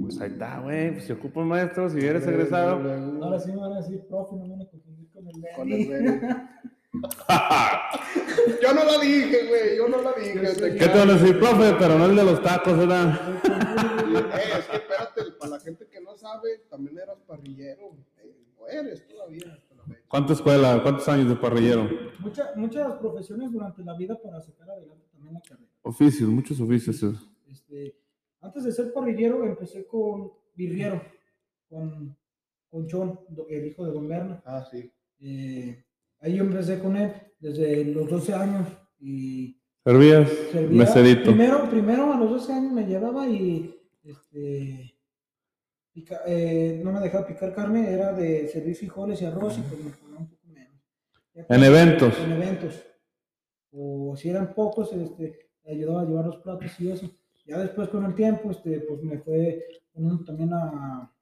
[0.00, 0.92] Pues ahí está, güey.
[0.92, 2.76] Pues se ocupan maestros si eres egresado.
[3.22, 5.68] Ahora sí me van a decir, profe, no me van a confundir con el Con
[5.68, 6.20] Lenny.
[8.62, 9.76] Yo no la dije, güey.
[9.76, 10.38] Yo no la dije.
[10.54, 11.74] te ¿Qué te van a decir, profe?
[11.78, 13.18] Pero no el de los tacos, ¿verdad?
[13.34, 17.96] Eh, es que espérate, para la gente que no sabe, también eras parrillero.
[18.18, 19.58] Eh, O eres todavía.
[20.06, 20.80] ¿Cuánta escuela?
[20.82, 21.88] ¿Cuántos años de parrillero?
[22.20, 25.68] Mucha- muchas profesiones durante la vida para sacar adelante también la carrera.
[25.82, 27.02] Oficios, muchos oficios.
[27.50, 27.96] Este,
[28.40, 31.02] antes de ser parrillero empecé con birriero,
[31.68, 32.16] con,
[32.70, 34.40] con do- el hijo de Don Berna.
[34.44, 34.92] Ah, sí.
[35.20, 35.82] Eh,
[36.22, 38.66] ahí yo empecé con él desde los 12 años
[38.98, 41.24] y Servías, servía- meserito.
[41.24, 44.94] Primero, primero a los 12 años me llevaba y este,
[45.92, 49.84] pica- eh, no me dejaba picar carne, era de servir frijoles y arroz y pues
[49.84, 50.80] me ponía un poco menos.
[51.34, 52.14] Ya En eventos.
[52.20, 52.82] En eventos.
[53.72, 57.10] O si eran pocos, este, me ayudaba a llevar los platos y eso.
[57.44, 61.12] Ya después con el tiempo, este, pues me fue poniendo también a,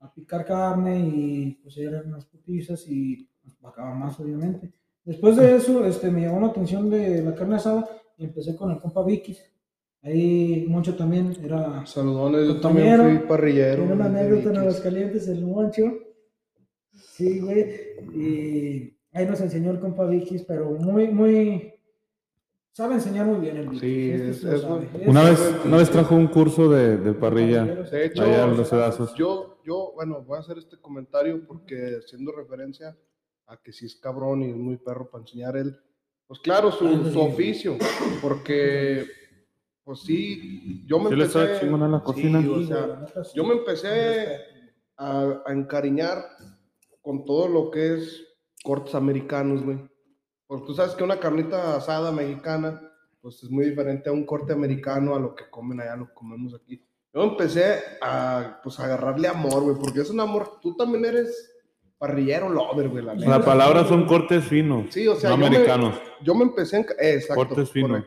[0.00, 4.72] a picar carne y pues eran unas putizas y pues, bajaba más obviamente.
[5.04, 8.70] Después de eso, este, me llamó la atención de la carne asada y empecé con
[8.70, 9.36] el compa Vicky.
[10.02, 13.76] Ahí mucho también era Saludones, yo también fui parrillero.
[13.76, 14.56] tiene una anécdota en.
[14.58, 15.82] Aguascalientes, el Moncho.
[16.92, 17.66] Sí, güey.
[18.14, 21.74] Y ahí nos enseñó el compa Vikis, pero muy, muy.
[22.72, 23.80] Sabe enseñar muy bien el Vikis.
[23.80, 24.88] Sí, este es- es sabe.
[25.06, 27.64] Una vez, una vez trajo un curso de, de parrilla.
[27.64, 29.14] De hecho, allá en los sedazos.
[29.14, 32.96] yo, yo, bueno, voy a hacer este comentario porque haciendo referencia
[33.46, 35.76] a que si es cabrón y es muy perro para enseñar él,
[36.26, 37.76] pues claro, su, su oficio,
[38.22, 39.04] porque,
[39.84, 42.38] pues sí, yo me Sí empecé, chingón a la sí, cocina.
[42.38, 44.38] o Sí, sea, yo me empecé
[44.96, 46.24] a, a encariñar
[47.02, 48.24] con todo lo que es
[48.64, 49.78] cortes americanos, güey.
[50.46, 52.80] Porque tú sabes que una carnita asada mexicana,
[53.20, 56.14] pues es muy diferente a un corte americano, a lo que comen allá, lo que
[56.14, 56.82] comemos aquí.
[57.14, 61.51] Yo empecé a, pues, a agarrarle amor, güey, porque es un amor, tú también eres
[62.02, 63.14] parrillero lover, güey, la.
[63.14, 66.00] La palabra son cortes finos, Sí, o sea, no yo me- americanos.
[66.20, 66.82] Yo me empecé en...
[66.98, 68.04] eh, exacto, Cortes finos.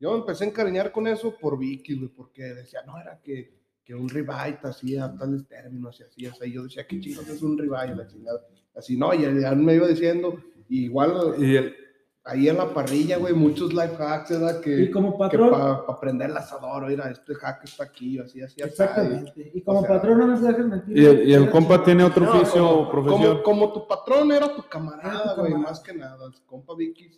[0.00, 3.52] Yo me empecé a encariñar con eso por Vicky, güey, porque decía, no, era que,
[3.84, 6.52] que un ribeye te hacía tales términos y así, así.
[6.52, 7.94] Yo decía, ¿qué chingados es un ribeye?
[7.94, 8.40] La chingada.
[8.74, 10.38] Así, no, y él me iba diciendo,
[10.68, 11.74] y igual Y el,
[12.26, 14.60] ahí en la parrilla, güey, muchos life hacks, ¿verdad?
[14.60, 15.50] Que, Y como patrón.
[15.50, 18.68] para prender el asador, mira, este hack está aquí, así, así, así.
[18.70, 19.52] Exactamente.
[19.54, 20.98] Y como o sea, patrón no me dejes mentir.
[20.98, 23.42] y el, y el compa tiene otro No, oficio o como, profesión.
[23.42, 26.26] como, como tu patrón era tu camarada, güey, más que nada.
[26.26, 27.10] El compa Vicky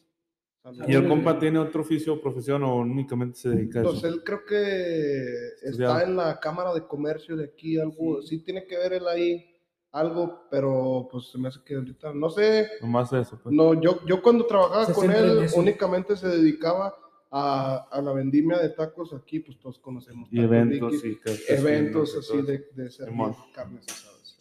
[0.87, 4.07] ¿Y el compa tiene otro oficio o profesión o únicamente se dedica a Pues eso?
[4.09, 5.25] él creo que
[5.63, 8.41] está en la Cámara de Comercio de aquí, algo, sí.
[8.41, 9.47] tiene que ver él ahí,
[9.93, 13.55] algo, pero pues se me hace que ahorita, no sé, Nomás eso, pues.
[13.55, 16.95] no, yo, yo cuando trabajaba Se con en él únicamente se dedicaba
[17.31, 20.29] a, a la vendimia de tacos aquí, pues todos conocemos.
[20.31, 24.37] Y Tacos eventos y cosas eventos así todo de, de servir carnes asadas.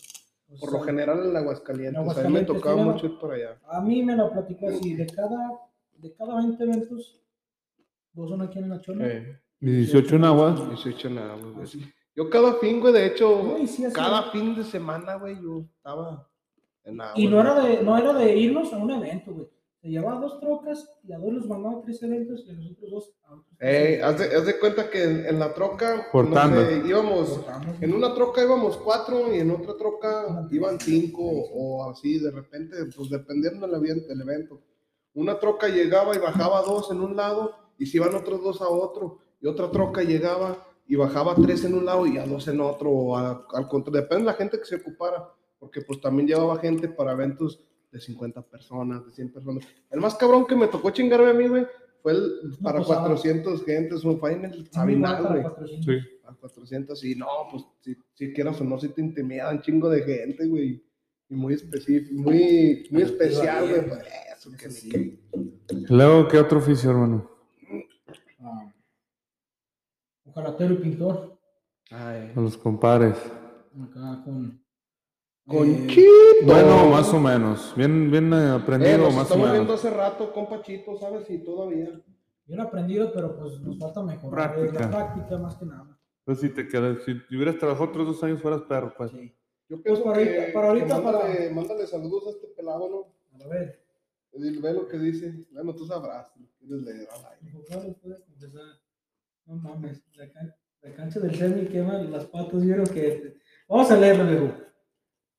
[0.48, 3.20] Pues, Por lo general en Aguascalientes, En a mí me Aguascalientes, tocaba sí, mucho ir
[3.20, 3.60] por allá.
[3.68, 5.60] A mí me lo platicó así, de cada,
[5.98, 7.22] de cada 20 eventos,
[8.14, 9.08] dos son aquí en la Chona.
[9.08, 10.56] Eh, ¿Y 18 en agua?
[10.70, 11.68] 18 nada, güey.
[12.18, 14.32] Yo cada fin, güey, de hecho, Güey, sí, así cada era.
[14.32, 16.28] fin de semana, güey, yo estaba
[16.84, 17.14] en agua.
[17.16, 19.48] Y no era, de, no era de irnos a un evento, güey.
[19.80, 22.90] Se llevaba dos trocas y a dos les mandaba tres eventos y a los otros
[22.90, 23.46] dos a otros.
[23.60, 24.10] Eh, eventos.
[24.10, 27.82] haz, de, haz de cuenta que en, en la troca, Por no sé, íbamos, Cortamos,
[27.82, 32.76] en una troca íbamos cuatro y en otra troca iban cinco o así, de repente,
[32.96, 34.08] pues dependiendo del evento.
[34.08, 34.60] del evento.
[35.14, 38.68] Una troca llegaba y bajaba dos en un lado y se iban otros dos a
[38.70, 39.20] otro.
[39.40, 42.90] Y otra troca llegaba y bajaba tres en un lado y a dos en otro.
[42.92, 45.28] o a- al contrario, depende de la gente que se ocupara,
[45.60, 47.62] porque pues también llevaba gente para eventos
[47.92, 49.66] de 50 personas, de 100 personas.
[49.90, 51.66] El más cabrón que me tocó chingarme a mí, güey,
[52.02, 53.00] fue el para pues, ah.
[53.02, 55.42] 400 gentes, fue en el A mí igual Sabinal, güey.
[55.44, 55.86] 400.
[55.86, 56.00] Sí.
[56.26, 60.02] A 400 y no, pues si, si quieras o no, si te intimidan chingo de
[60.04, 60.84] gente, güey.
[61.30, 63.86] Y muy específico, muy, muy especial, güey.
[63.88, 64.04] pues,
[64.38, 65.20] eso, que sí.
[65.90, 67.30] Luego, ¿qué otro oficio, hermano?
[68.40, 68.74] Ah,
[70.38, 71.38] ojalatero y pintor.
[71.92, 73.16] Ay, A los compadres.
[73.18, 74.62] Acá con.
[75.46, 76.12] Conchito.
[76.44, 77.74] Bueno, más o menos.
[77.76, 79.86] Bien, bien eh, Eh, aprendido, nos más o estamos viendo menos.
[79.86, 81.30] hace rato, compa Chito, ¿sabes?
[81.30, 82.02] Y todavía.
[82.46, 84.52] Bien aprendido, pero pues nos falta mejorar.
[84.52, 84.84] eh, Práctica.
[84.84, 85.98] La práctica más que nada.
[86.26, 89.12] Pues si te quedas, si hubieras trabajado otros dos años fueras perro, pues.
[89.12, 89.34] Sí.
[89.70, 92.90] Yo pienso para que, ahorita- para ahorita, que mándale, para- mándale saludos a este pelado,
[92.90, 93.44] ¿no?
[93.46, 93.84] A ver,
[94.34, 95.46] Y ve lo que dice.
[95.52, 96.30] Bueno, tú sabrás.
[96.34, 97.54] si lo quieres leer al aire.
[99.48, 102.62] No mames, la, can- la cancha del semi quema las patas.
[102.64, 103.38] Yo creo que.
[103.68, 104.54] Vamos a leerlo, viejo.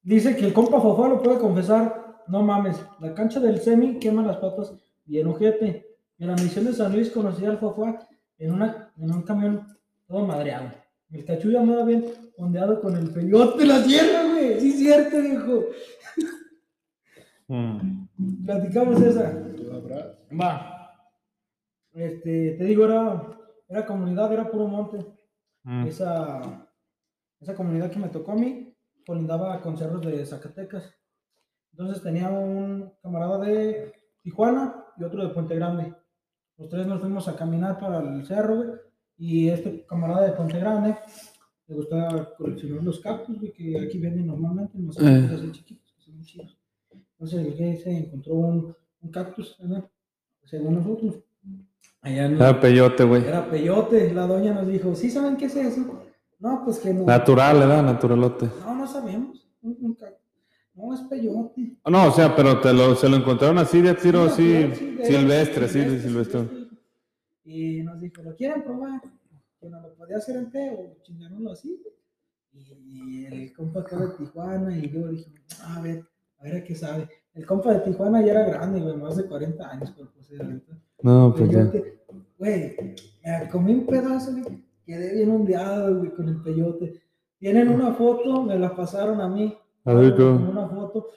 [0.02, 2.24] Dice que el compa Fofá lo puede confesar.
[2.26, 4.72] No mames, la cancha del semi quema las patas
[5.04, 5.86] bien ojete.
[6.18, 8.06] En la misión de San Luis conocí al Fofá
[8.38, 9.66] en, una, en un camión
[10.06, 10.72] todo madreado.
[11.10, 12.04] El cachulla andaba bien
[12.36, 14.60] ondeado con el peyote de la sierra, güey.
[14.60, 15.64] Sí, cierto, viejo.
[17.48, 18.06] Mm.
[18.44, 19.32] Platicamos esa.
[20.38, 20.74] Va.
[21.94, 23.37] Este, te digo, era,
[23.68, 25.04] era comunidad, era puro monte.
[25.62, 25.86] Mm.
[25.86, 26.68] Esa,
[27.40, 28.74] esa comunidad que me tocó a mí
[29.06, 30.94] colindaba con cerros de Zacatecas.
[31.72, 33.92] Entonces tenía un camarada de
[34.22, 35.94] Tijuana y otro de Puente Grande.
[36.56, 38.70] Los tres nos fuimos a caminar para el cerro, güey,
[39.16, 40.96] y este camarada de Puente Grande
[41.66, 45.50] le gustaba coleccionar los cactus, güey, que aquí venden normalmente, en los Eh.
[45.52, 46.58] chiquitos, que son muy chidos.
[46.90, 49.88] Entonces el güey se encontró un, un cactus, ¿verdad?
[50.44, 51.20] Según nosotros.
[52.08, 53.24] Allá Era peyote, güey.
[53.26, 56.00] era peyote, la doña nos dijo, ¿sí saben qué es eso?
[56.38, 57.04] No, pues que no.
[57.04, 57.82] Natural, ¿verdad?
[57.82, 58.48] Naturalote.
[58.64, 59.46] No, no sabemos.
[59.62, 60.14] Un- un ca-
[60.74, 61.76] No, es peyote.
[61.86, 64.76] No, o sea, pero te lo, se lo encontraron así de tiro, Sí, así, natural,
[64.76, 66.40] sí, de- silvestre, así de silvestre.
[67.44, 69.00] Y nos dijo, ¿lo quieren probar?
[69.60, 71.82] Que no lo podía hacer en té o así.
[72.54, 75.30] Y el compa acá de Tijuana y yo dije,
[75.64, 76.04] a ver,
[76.38, 77.08] a ver a qué sabe.
[77.34, 80.48] El compa de Tijuana ya era grande, güey, más de 40 años, pero pues era.
[81.02, 81.70] No, pues ya.
[82.38, 82.76] Güey,
[83.24, 84.64] me comí un pedazo, güey.
[84.86, 87.02] Quedé bien ondeado, güey, con el peyote.
[87.38, 89.54] Tienen una foto, me la pasaron a mí.
[89.84, 90.50] A ver, Con ¿cómo?
[90.50, 91.08] Una foto.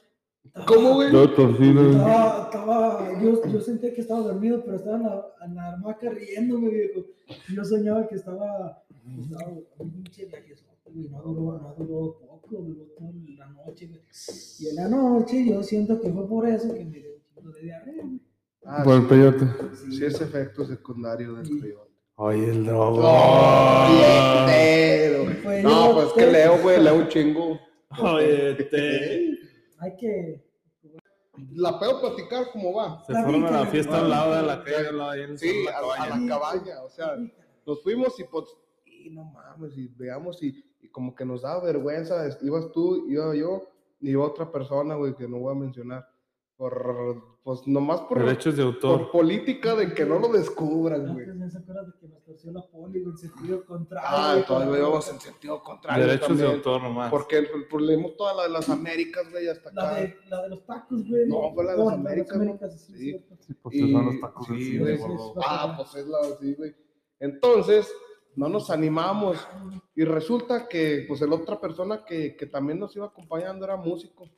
[0.68, 1.12] ¿Cómo, güey?
[1.92, 6.10] Estaba, estaba, yo, yo sentía que estaba dormido, pero estaba en la, en la hamaca
[6.10, 7.02] riéndome, viejo.
[7.56, 8.84] Yo soñaba que estaba,
[9.22, 11.08] estaba un pinche viajezote, güey.
[11.10, 14.02] No duró, no duró poco, duró toda la noche, güey.
[14.60, 17.52] Y en la noche yo siento que fue por eso que me dio un chingo
[17.54, 18.20] de diarrea, güey.
[18.66, 19.46] Ah, Por el peyote.
[19.76, 21.60] sí, es efecto secundario del Sí.
[21.60, 21.92] peyote.
[22.16, 23.02] Oye, el drogo.
[23.04, 23.88] ¡Oh,
[24.40, 25.26] entero!
[25.44, 27.60] Pues No, pues que leo, güey, leo un chingo.
[28.00, 29.38] Oye, te.
[29.80, 30.46] Hay que.
[31.54, 33.04] La puedo platicar cómo va.
[33.06, 35.38] Se fueron a la fiesta al lado de la calle, al lado de ahí en
[35.38, 37.18] Sí, la a, a la cabaña, o sea,
[37.66, 38.46] nos fuimos y pues,
[38.86, 43.34] y no mames, y veamos, y, y como que nos daba vergüenza, ibas tú, iba
[43.34, 43.68] yo,
[44.00, 46.08] y iba otra persona, güey, que no voy a mencionar,
[46.62, 49.12] por, pues nomás por, Derechos de por autor.
[49.12, 51.28] política de que no lo descubran, güey.
[51.28, 51.60] Antes de
[52.00, 54.08] que nos torció la poli, güey, en sentido contrario.
[54.08, 57.10] Ah, todavía íbamos en sentido contrario Derechos de también, autor nomás.
[57.10, 60.02] porque el, el problema toda la de las Américas, güey, hasta La acá.
[60.02, 61.28] de, la de los tacos, güey.
[61.28, 62.60] No, fue la de las Américas, ¿no?
[62.70, 63.26] sí, Sí.
[63.40, 64.98] Sí, pues Y- son los tacos del sí, güey.
[65.00, 65.34] gordo.
[65.44, 66.76] Ah, pues es la sí, güey.
[67.20, 67.92] Entonces,
[68.36, 69.38] no nos animamos.
[69.96, 74.30] Y resulta que, pues, la otra persona que, que también nos iba acompañando era músico.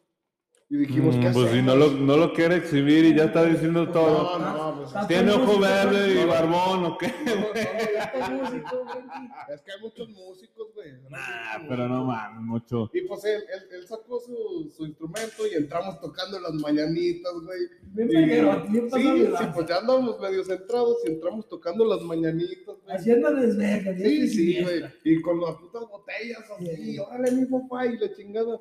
[0.74, 3.46] Y dijimos, Mm, ¿qué pues si no lo, no lo quiere exhibir y ya está
[3.46, 4.40] diciendo todo.
[4.40, 6.28] No, no, pues ¿Tiene ojo verde y No.
[6.32, 7.14] barbón o qué?
[7.28, 7.62] no, no, ya
[8.06, 9.06] Estás músico, güey.
[9.54, 10.94] Es que hay muchos músicos, güey.
[11.12, 12.90] Nah, pero no mames, mucho.
[12.92, 17.60] Y pues él, él, él sacó su, su instrumento y entramos tocando las mañanitas, güey.
[17.94, 22.98] Bien bien sí, sí, pues ya andamos medio centrados y entramos tocando las mañanitas, güey.
[22.98, 24.82] Haciendo desverga, Sí, sí, güey.
[25.04, 26.98] Y con las putas botellas así, Sí.
[26.98, 28.60] órale mi papá y la chingada.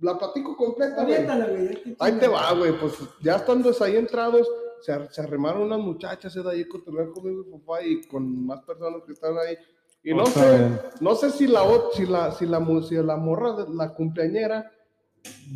[0.00, 1.14] La platico completa, güey.
[1.14, 1.48] Aviéntala,
[2.00, 2.72] Ahí te va, güey.
[2.78, 4.46] Pues ya estando ahí entrados,
[4.82, 8.46] se, ar- se arrimaron unas muchachas eh, de ahí con conmigo y papá y con
[8.46, 9.56] más personas que estaban ahí.
[10.04, 10.70] Y no sé,
[11.00, 11.62] no sé si la,
[11.94, 14.70] si la, si la, mu- si la morra, de la cumpleañera,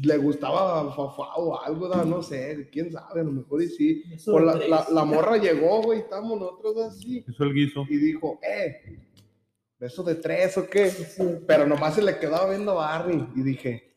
[0.03, 4.03] le gustaba Fafá o algo, da, no sé, quién sabe, a lo mejor y sí.
[4.26, 7.84] De la, la, la morra llegó, güey, estamos nosotros así, Hizo el guiso.
[7.88, 8.99] y dijo, eh,
[9.78, 10.91] ¿beso de tres o qué?
[11.47, 13.89] Pero nomás se le quedaba viendo a Barney, y dije,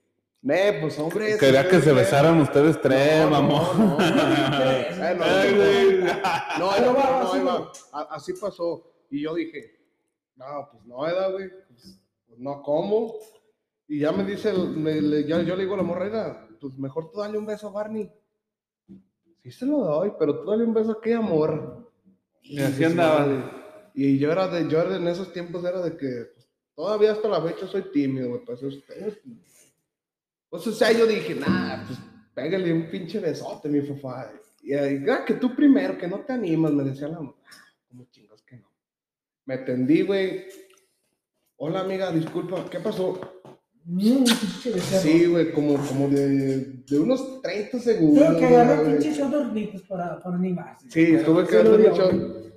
[0.44, 1.38] ne, pues hombre.
[1.40, 3.98] Quería que se besaran ustedes tres, mamón.
[3.98, 4.08] No, no,
[6.78, 7.72] Eh, no, no,
[8.10, 8.84] así pasó.
[9.10, 9.80] Y yo dije,
[10.36, 11.50] no, pues no, ¿verdad, güey?
[11.68, 13.16] Pues, pues no, ¿cómo?
[13.88, 16.78] Y ya me dice, me- le- ya, yo le digo a la morra, "Oiga, pues
[16.78, 18.10] mejor tú dale un beso a Barney.
[19.44, 21.78] Sí se lo doy, pero tú dale un beso a aquella morra.
[22.42, 23.20] Y así andaba.
[23.26, 23.44] "Vale".
[23.94, 27.28] Y yo era de, yo era en esos tiempos era de que pues, todavía hasta
[27.28, 29.20] la fecha soy tímido, güey, pues ustedes.
[30.54, 31.98] Pues, o sea, yo dije, nah, pues
[32.36, 34.32] pégale un pinche besote, mi papá.
[34.62, 37.34] Y ahí, ah, que tú primero, que no te animas, me decía la mamá.
[37.90, 38.70] Como chingas que no.
[39.46, 40.46] Me tendí, güey.
[41.56, 43.20] Hola, amiga, disculpa, ¿qué pasó?
[43.86, 44.80] Mm, pinche.
[44.80, 48.24] Sí, güey, como, como de, de unos 30 segundos.
[48.24, 49.00] Creo que agarró güey.
[49.00, 50.86] pinches otros gritos para, para animarse.
[50.88, 51.90] Sí, tuve que darle dio.
[51.90, 52.12] mucho.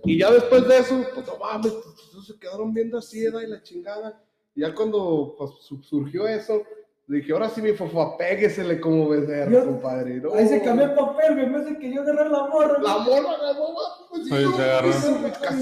[0.04, 3.20] Y ya después de eso, pues no mames, pues, se quedaron viendo así.
[3.20, 4.22] Y la chingada.
[4.54, 6.62] Y ya cuando pues, su- surgió eso,
[7.06, 10.16] dije, ahora sí mi fofo, péguesele como becerro, Yo- compadre.
[10.16, 12.78] No, Ahí se cambió el papel, vez de que yo agarrar la morra.
[12.82, 13.66] La morra agarró,
[14.10, 14.92] pues, sí, Ahí se agarró.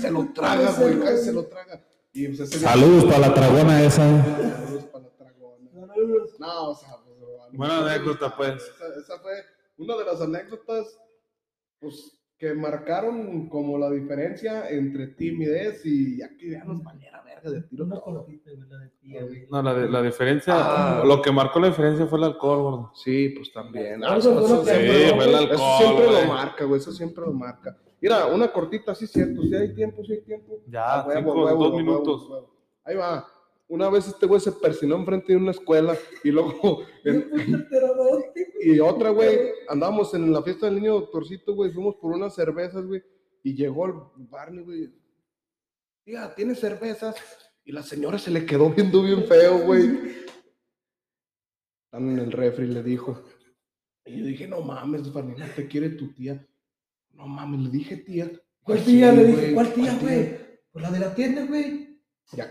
[0.00, 1.80] se lo traga, güey, casi se lo traga.
[2.12, 3.96] Y pues ese Saludos para la tragona esa.
[4.24, 5.70] Saludos para la tragona.
[5.86, 6.30] Saludos.
[6.38, 7.14] No, o sea, pues,
[7.52, 8.54] Buena anécdota, pues.
[8.54, 9.32] Esa, esa fue
[9.78, 10.98] una de las anécdotas,
[11.80, 17.50] pues, que marcaron como la diferencia entre timidez y ya que ya nos valiera verga
[17.50, 17.84] de tiro.
[17.84, 18.04] Una todo.
[18.24, 19.46] cortita, güey, la de tía, güey.
[19.50, 21.02] No, la, de- la diferencia, Ah.
[21.06, 22.92] lo que marcó la diferencia fue el alcohol, gordo.
[22.94, 24.02] Sí, pues también.
[24.04, 26.22] Algo eso, siempre, Sí, fue el eso alcohol, siempre güey.
[26.22, 27.78] lo marca, güey, eso siempre lo marca.
[28.00, 30.58] Mira, una cortita, sí, cierto, si hay tiempo, sí hay tiempo.
[30.68, 32.28] Ya, Ah, huevo, cinco, huevo, dos huevo, minutos.
[32.28, 32.50] huevo.
[32.84, 33.26] Ahí va.
[33.66, 37.30] Una vez este güey se persinó enfrente de una escuela y luego en-.
[38.64, 39.38] Y otra, güey,
[39.68, 43.02] andábamos en la fiesta del niño doctorcito, güey, fuimos por unas cervezas, güey,
[43.42, 43.94] y llegó el
[44.28, 44.92] Barney, güey.
[46.04, 47.16] Tía, ¿tiene cervezas?
[47.64, 49.86] Y la señora se le quedó viendo bien feo, güey.
[51.86, 53.22] Están en el refri, le dijo.
[54.04, 56.46] Y yo dije, no mames, Barney, no te quiere tu tía.
[57.12, 58.30] No mames, le dije tía.
[58.62, 59.10] ¿Cuál "Ay, tía?
[59.10, 60.36] sí, Le dije, ¿cuál tía, güey?
[60.72, 62.00] Pues la de la tienda, güey.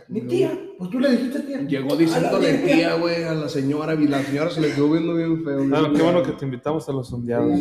[0.08, 0.58] Mi tía.
[0.84, 1.62] Pues tú le dijiste tía.
[1.62, 5.44] Llegó diciéndole tía, güey, a la señora, y la señora se le quedó viendo bien
[5.44, 5.66] feo.
[5.68, 7.52] Claro, bien qué bueno que te invitamos a los sondeados.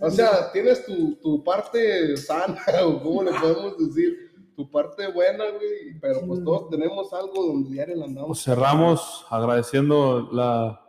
[0.00, 4.16] O sea, tienes tu, tu parte sana, o cómo le podemos decir,
[4.56, 8.42] tu parte buena, güey, pero pues todos tenemos algo donde diario Pues andamos.
[8.42, 10.80] cerramos agradeciendo la,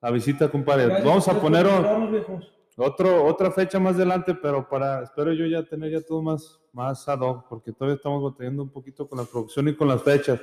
[0.00, 0.84] la visita, compadre.
[0.86, 1.66] Gracias, Vamos a poner
[2.78, 7.08] otro, otra fecha más adelante, pero para, espero yo ya tener ya todo más, más
[7.08, 10.40] ad hoc, porque todavía estamos batallando un poquito con la producción y con las fechas.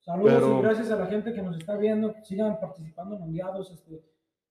[0.00, 2.14] Saludos Pero- y gracias a la gente que nos está viendo.
[2.24, 4.02] Sigan participando en mundiados, este,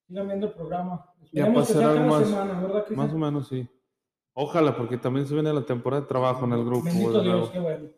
[0.07, 1.05] sigan viendo el programa.
[1.31, 2.85] Ya pasará algo más- semana, ¿verdad?
[2.91, 3.67] Más o menos, sí.
[4.33, 6.85] Ojalá, porque también se viene la temporada de trabajo en el grupo.
[6.85, 7.51] Bendito de Dios, nuevo.
[7.51, 7.89] qué bueno.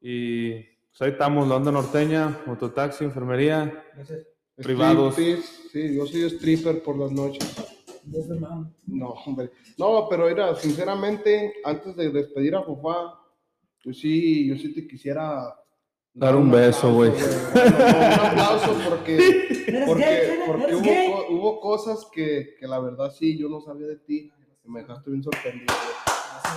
[0.00, 3.84] Y pues ahí estamos, la onda norteña, mototaxi, enfermería.
[3.94, 4.26] Gracias.
[4.56, 5.12] privados.
[5.14, 7.67] Striptease, Sí, yo soy stripper por las noches.
[8.86, 9.50] No, hombre.
[9.76, 13.18] No, pero mira, sinceramente, antes de despedir a Fofá,
[13.84, 15.54] yo sí, yo sí te quisiera
[16.14, 17.10] Dar un beso, güey.
[17.10, 19.46] Un aplauso porque
[19.86, 24.30] Porque, porque hubo, hubo cosas que, que la verdad sí, yo no sabía de ti.
[24.64, 25.74] y Me dejaste bien sorprendido.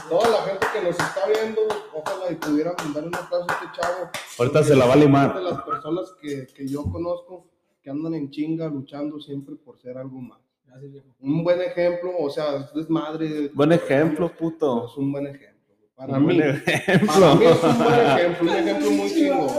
[0.09, 1.61] Toda la gente que nos está viendo,
[1.93, 4.09] ojalá y pudieran mandar un aplauso a este chavo.
[4.39, 5.35] Ahorita se la va a limar.
[5.35, 7.49] De las personas que, que yo conozco
[7.83, 10.39] que andan en chinga luchando siempre por ser algo más.
[11.19, 13.49] Un buen ejemplo, o sea, es desmadre.
[13.53, 14.85] Buen ejemplo, puto.
[14.87, 15.51] Es un buen ejemplo.
[15.95, 17.35] Para Un mí, buen para ejemplo.
[17.35, 19.49] mí es un buen ejemplo, un ejemplo muy chingón.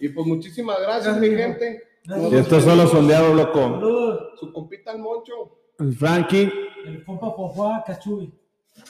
[0.00, 1.82] Y pues muchísimas gracias, mi gente.
[2.30, 3.60] Y estos son los sondeados, loco.
[3.60, 4.40] Saludos.
[4.40, 5.58] Su compita el Moncho.
[5.78, 6.50] El Frankie.
[6.84, 8.32] El Pompa Fofá Cachuy.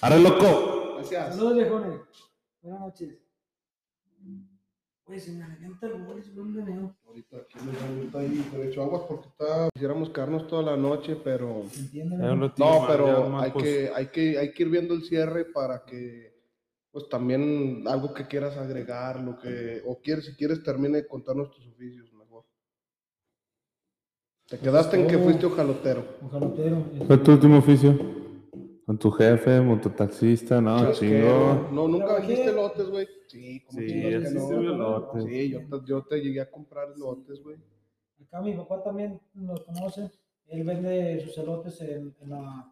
[0.00, 0.94] Arre, loco.
[0.96, 1.34] Gracias.
[1.34, 2.00] Saludos, viejones.
[2.62, 3.10] Buenas noches.
[5.06, 6.96] Güey, se me revienta el bolis, ¿dónde veo?
[7.06, 11.16] Ahorita aquí les dan ahorita ahí derecho aguas porque está, quisiéramos quedarnos toda la noche,
[11.22, 15.44] pero un no, pero hay pues, que, hay que, hay que ir viendo el cierre
[15.44, 16.32] para que,
[16.90, 21.50] pues también algo que quieras agregar, lo que, o quieres, si quieres termine de contarnos
[21.50, 22.46] tus oficios mejor.
[24.48, 25.24] Te quedaste en que todo.
[25.24, 26.16] fuiste ojalotero.
[26.22, 26.78] Un jalotero.
[26.94, 28.13] este, ¿Fue tu último oficio?
[28.86, 30.60] ¿Con tu jefe, mototaxista?
[30.60, 31.68] No, chingo.
[31.72, 33.08] No, nunca dijiste lotes, güey.
[33.28, 34.72] Sí, como Sí, que sí, no.
[34.76, 35.24] lotes.
[35.24, 37.56] Sí, yo te, yo te llegué a comprar lotes, güey.
[38.26, 40.10] Acá mi papá también los conoce.
[40.48, 42.70] Él vende sus elotes en, en la,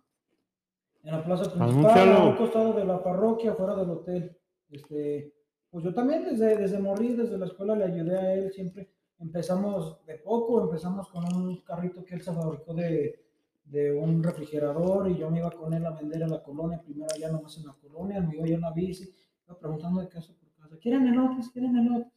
[1.03, 4.37] en la plaza principal, a un costado de la parroquia, fuera del hotel.
[4.71, 5.33] Este,
[5.71, 8.91] pues yo también desde, desde morir, desde la escuela le ayudé a él siempre.
[9.19, 13.25] Empezamos de poco, empezamos con un carrito que él se fabricó de,
[13.65, 17.11] de un refrigerador y yo me iba con él a vender a la colonia, primero
[17.15, 19.15] allá nomás en la colonia, me iba yo en la bici,
[19.47, 21.49] iba preguntando de casa por casa, ¿quieren elotes?
[21.51, 22.13] ¿Quieren elotes?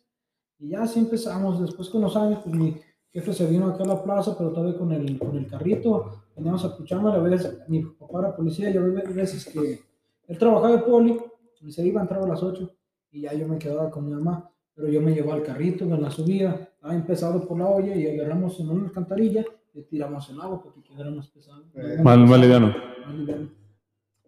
[0.59, 2.75] Y ya así empezamos, después con los años, pues mi
[3.11, 6.63] jefe se vino acá a la plaza, pero todavía con el, con el carrito, veníamos
[6.65, 9.79] a Puchama, a veces mi papá era policía, y había veces que
[10.27, 11.17] él trabajaba de poli,
[11.61, 12.69] y se iba, entraba a las 8,
[13.11, 16.01] y ya yo me quedaba con mi mamá, pero yo me llevaba el carrito en
[16.01, 19.45] la subida, estaba empezado por la olla, y agarramos en una alcantarilla,
[19.83, 21.63] tiramos el agua para que quedara más pesado.
[21.75, 22.73] Eh, Mal, mal liviano.
[23.05, 23.49] más liviano.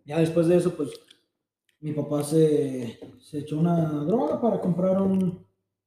[0.05, 0.91] Ya después de eso, pues
[1.79, 5.45] mi papá se, se echó una droga para comprar un-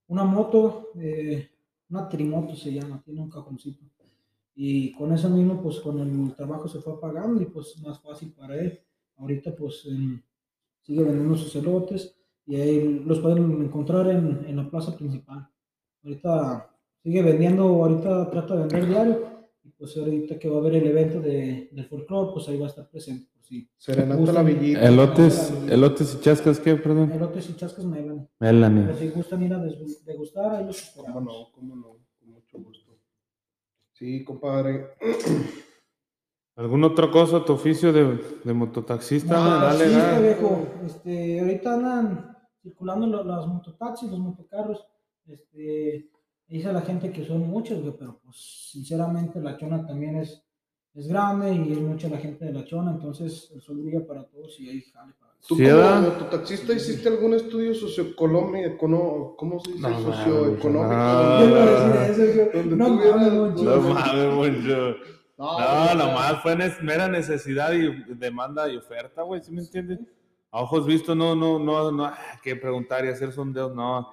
[0.09, 1.49] una moto, eh,
[1.89, 3.85] una trimoto se llama, tiene un cajoncito.
[4.55, 8.33] Y con eso mismo, pues con el trabajo se fue pagando y pues más fácil
[8.33, 8.79] para él.
[9.17, 9.87] Ahorita pues
[10.83, 12.15] sigue vendiendo sus elotes
[12.47, 15.49] y ahí los pueden encontrar en, en la plaza principal.
[16.03, 16.69] Ahorita
[17.03, 19.30] sigue vendiendo, ahorita trata de vender diario
[19.81, 22.69] pues ahorita que va a haber el evento de, del folclore, pues ahí va a
[22.69, 23.29] estar presente.
[23.33, 24.87] Por si Serenata la Villita.
[24.87, 26.77] Elotes, elotes y chascas, ¿qué?
[26.77, 27.11] Perdón.
[27.11, 28.29] elotes y chascas me van.
[28.39, 28.85] Melanie.
[28.85, 29.59] Pero si gustan ir a
[30.05, 31.25] degustar, ahí los ¿Cómo esperamos.
[31.25, 31.53] no?
[31.53, 31.97] ¿Cómo no?
[32.21, 32.93] Con mucho gusto.
[33.95, 34.91] Sí, compadre.
[36.57, 39.35] ¿Alguna otra cosa, tu oficio de, de mototaxista?
[39.35, 39.61] No, man?
[39.63, 40.23] Dale, sí, dale.
[40.29, 40.67] viejo.
[40.85, 44.85] Este, ahorita andan circulando lo- las mototaxis, los motocarros.
[45.27, 46.11] Este,
[46.51, 48.37] dice la gente que son muchos, güey, pero pues
[48.73, 50.43] sinceramente la chona también es,
[50.95, 54.25] es grande y es mucha la gente de la chona, entonces el sol brilla para
[54.25, 56.03] todos y hay jale para ¿Tú Sí, como ¿verdad?
[56.03, 59.37] mototaxista hiciste algún estudio socioeconómico?
[59.39, 59.89] ¿Cómo se dice?
[59.89, 60.95] No, socioeconómico.
[60.95, 62.77] no.
[62.77, 62.87] No.
[62.87, 64.97] No mames, mucho.
[65.39, 70.01] No, No, no, nomás fue mera necesidad y demanda y oferta, güey, ¿sí me entiendes?
[70.51, 74.11] A ojos vistos, no, no, no, no, hay que preguntar y hacer sondeos, no.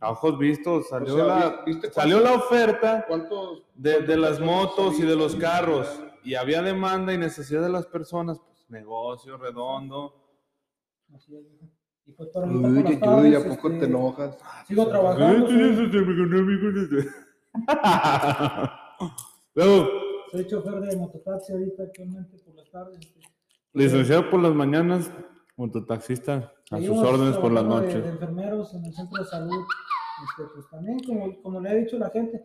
[0.00, 3.62] A ojos vistos salió, O sea, la, vi- ¿viste salió la cuántos- oferta ¿Cuántos?
[3.74, 8.38] de, las motos y de los carros y había demanda y necesidad de las personas,
[8.38, 10.14] pues negocio redondo.
[11.14, 11.42] Así es.
[12.06, 14.38] Y pues por Uy, tardes, ¿a poco este, te enojas?
[14.66, 15.48] Sigo trabajando.
[19.54, 19.88] Luego,
[20.30, 22.98] Soy chofer de mototaxi ahorita actualmente por las tardes.
[23.00, 23.20] este,
[23.72, 25.10] licenciado por las mañanas,
[25.58, 28.00] mototaxista, a sus órdenes por las trabajando de-.
[28.02, 29.64] De, enfermeros en el centro de salud.
[30.24, 32.44] Este, pues también, como, como le he dicho la gente,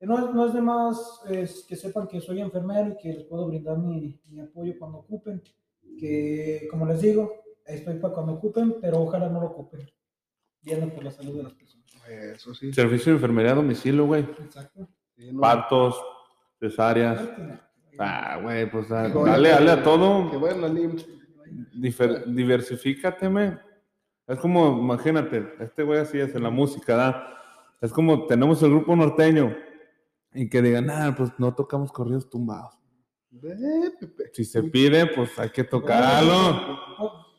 [0.00, 3.24] no, es- no es de más es que sepan que soy enfermero y que les
[3.24, 5.42] puedo brindar mi, mi apoyo cuando ocupen.
[5.98, 7.32] Que, como les digo,
[7.64, 9.88] estoy para cuando ocupen, pero ojalá no lo ocupen.
[10.62, 11.84] Viendo por la salud de las personas.
[12.08, 12.72] Eso sí.
[12.72, 14.22] Servicio de enfermería a domicilio, güey.
[14.22, 14.88] Exacto.
[15.16, 15.40] Sí, no.
[15.40, 16.00] Partos,
[16.58, 17.20] cesáreas.
[17.98, 19.14] Ah, güey, pues dale,
[19.48, 20.30] dale a todo.
[20.30, 20.66] Que bueno,
[22.26, 23.58] diversifícate, me.
[24.26, 27.28] Es como, imagínate, este güey así es en la música, ¿da?
[27.80, 29.54] Es como tenemos el grupo norteño
[30.32, 32.78] y que digan, ah, pues no tocamos corridos tumbados.
[34.32, 36.78] Si se pide, pues hay que tocarlo.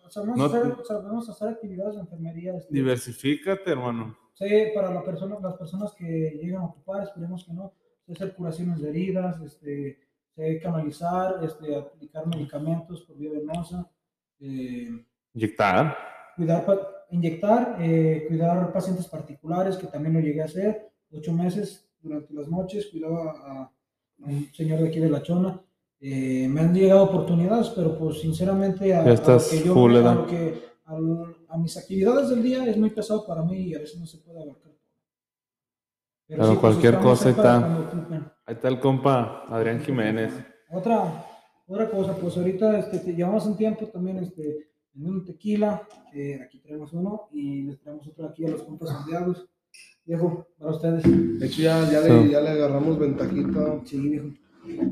[0.09, 2.55] Sabemos, No- hacer, sabemos hacer actividades de enfermería.
[2.55, 4.15] este, Diversifícate, hermano.
[4.33, 4.45] Sí,
[4.75, 7.73] para la persona, las personas que llegan a ocupar, esperemos que no,
[8.11, 9.99] hacer curaciones de heridas, este,
[10.61, 13.89] canalizar, este, aplicar medicamentos por vía venosa,
[14.39, 14.89] eh,
[15.33, 15.97] Inyectar.
[16.35, 16.65] cuidar,
[17.11, 22.47] inyectar, eh, cuidar pacientes particulares, que también lo llegué a hacer, ocho meses durante las
[22.47, 23.71] noches, cuidaba a, a
[24.17, 25.61] un señor de aquí de La Chona.
[25.99, 29.73] Eh, me han llegado oportunidades, pero pues sinceramente a, Ya a estás lo que yo,
[29.73, 33.79] full, a, que, a mis actividades del día es muy pesado para mí y a
[33.79, 34.75] veces no se puede abarcar todo.
[36.27, 38.35] Pero pues, cualquier estamos cosa está.
[38.45, 40.33] Ahí está el compa Adrián Jiménez.
[40.69, 41.25] Otra,
[41.67, 45.81] otra cosa, pues ahorita este, te- llevamos un tiempo también este, en un tequila,
[46.13, 49.33] eh, aquí tenemos uno y les traemos otro aquí a los compas Santiago.
[50.05, 51.03] Viejo, para ustedes.
[51.39, 53.81] De hecho, ya, ya, le, ya le agarramos ventajita.
[53.85, 54.27] Sí, viejo.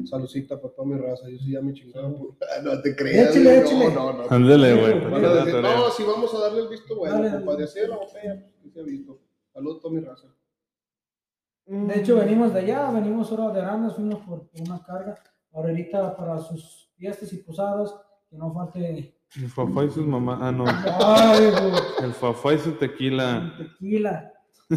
[0.05, 1.29] Saludcita para toda mi raza.
[1.29, 2.15] Yo sí ya me chingaron.
[2.15, 3.29] por- Ah, No te creas.
[3.35, 3.93] Échale, échale.
[3.93, 4.23] No, no, no.
[4.29, 5.21] Ándale, güey.
[5.61, 7.63] No, si vamos a darle el visto bueno, Dale, compadre.
[7.65, 9.19] Así la botella, que se ha visto.
[9.53, 10.27] Saludos a toda mi raza.
[11.65, 15.15] De hecho, venimos de allá, venimos ahora de Arandas, fuimos por, por una carga.
[15.53, 17.93] Ahorita para sus fiestas y posadas,
[18.29, 19.15] que no falte.
[19.35, 20.39] El fafá y sus mamás.
[20.41, 20.65] Ah, no.
[20.67, 21.73] Ay, güey,
[22.03, 23.53] El fafá y su tequila.
[23.57, 24.31] tequila.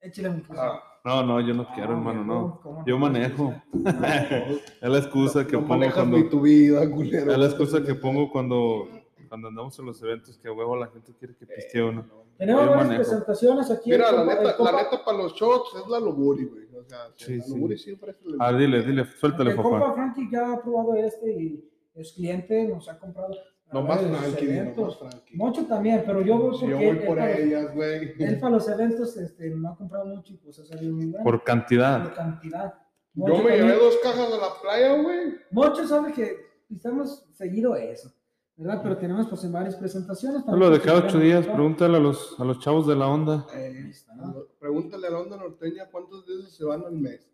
[0.00, 0.62] Échale cosa.
[0.74, 2.60] Ah, No, no, yo no quiero, hermano, no.
[2.62, 3.54] ¿Cómo Yo manejo.
[3.72, 6.16] no, Es la excusa que no pongo cuando.
[6.18, 7.32] ni tu vida, culero.
[7.32, 8.88] Es la excusa que pongo cuando,
[9.28, 12.04] cuando andamos en los eventos que a huevo la gente quiere que pistee uno.
[12.38, 13.02] Tenemos Yo varias manejo.
[13.02, 13.90] presentaciones aquí.
[13.90, 16.66] Mira, el la neta, la neta para los shots es la Loburi, güey.
[16.76, 17.78] O sea, Sí, la sí.
[17.78, 19.68] Siempre es el A ver, dile, dile, suéltale, El papá.
[19.70, 21.64] compa Frankie ya ha probado este y
[21.94, 23.32] es cliente, nos ha comprado.
[23.68, 25.36] a No más Frankie, no más Frankie.
[25.36, 28.12] Mucho también, pero yo voy porque yo voy por ellas, güey.
[28.18, 31.24] él para los eventos este, no ha comprado mucho y pues ha salido muy bueno.
[31.24, 32.02] Por cantidad.
[32.04, 32.74] Por cantidad.
[33.14, 35.34] Yo me también- llevé dos cajas de la playa, güey.
[35.50, 36.36] Mocho sabe que
[36.70, 38.12] estamos seguido eso,
[38.56, 38.80] ¿verdad?
[38.82, 40.42] Pero tenemos pues en varias presentaciones.
[40.44, 43.46] también, Lo de cada ocho días, pregúntale a los, a los chavos de la onda.
[43.54, 44.14] Eh, está.
[44.58, 47.28] Pregúntale a la onda norteña cuántos de esos se van al mes.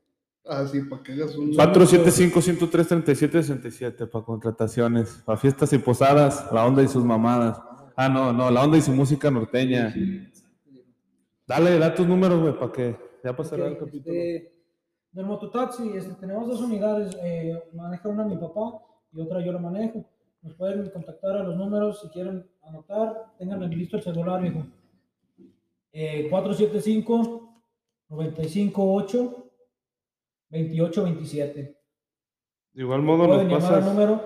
[0.44, 1.52] Así, para que hagas un.
[1.52, 7.60] 475-103-3767 para contrataciones, para fiestas y posadas, la onda y sus mamadas.
[7.96, 9.94] Ah, no, no, la onda y su música norteña.
[11.46, 14.16] Dale, da tus números, güey, para que ya pasará el capítulo.
[14.16, 14.52] este,
[15.12, 19.60] del mototaxi, este, tenemos dos unidades, eh, maneja una mi papá y otra yo la
[19.60, 20.04] manejo.
[20.42, 24.66] Nos pueden contactar a los números si quieren anotar, tengan listo el celular, hijo.
[25.92, 26.28] Eh,
[30.50, 31.76] 475-958-2827.
[32.74, 33.94] De igual modo Pueden nos llamar al pasas.
[33.94, 34.20] número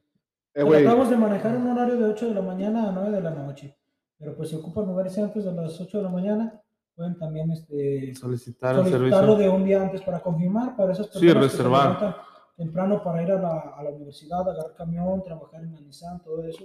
[0.57, 0.83] Eh, güey.
[0.83, 3.77] Tratamos de manejar un horario de 8 de la mañana a 9 de la noche.
[4.19, 6.63] Pero pues si ocupan moverse antes de las 8 de la mañana,
[6.95, 9.37] pueden también este, Solicitar el solicitarlo servicio.
[9.39, 10.77] de un día antes para confirmar.
[10.77, 12.17] Para esas Sí, personas que se reservar.
[12.57, 16.45] temprano para ir a la, a la universidad, agarrar camión, trabajar en la Nissan, todo
[16.45, 16.65] eso.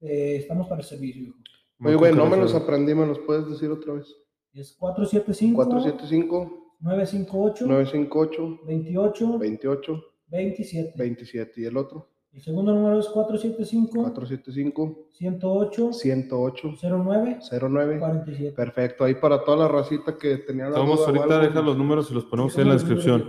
[0.00, 1.22] eh, estamos para el servicio.
[1.22, 1.36] hijo.
[1.84, 4.06] Oye, güey, no me los aprendí, me los puedes decir otra vez.
[4.52, 10.92] Es 475 475 958 958 28 28 27.
[10.96, 18.52] 27 y el otro El segundo número es 475 475 108 108 09 09 47.
[18.56, 22.14] Perfecto, ahí para toda la racita que tenía la Vamos ahorita, deja los números y
[22.14, 23.22] los ponemos ahí en la descripción.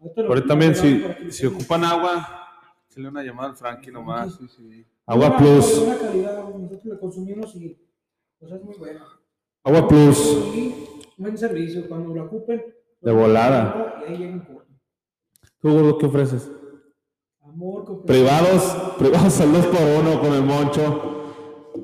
[0.00, 2.26] Ahorita lo- Ahorita también, si, que lo si ocupan agua,
[2.90, 4.34] échale una llamada al Frankie nomás.
[4.34, 4.84] Sí, sí.
[5.06, 5.78] Agua Buena- Plus.
[5.84, 7.78] Buena calidad, nosotros la consumimos y
[8.40, 9.04] pues es muy buena.
[9.62, 10.18] Agua Plus.
[10.56, 10.74] Y
[11.16, 12.64] buen servicio, cuando la ocupen.
[13.00, 14.02] De volada.
[14.08, 14.44] Y ahí llega un.
[15.60, 16.50] ¿Tú, gordo, qué ofreces?
[17.54, 18.62] Amor, con- Privados,
[18.98, 21.10] privados al 2 por 1 con el Moncho.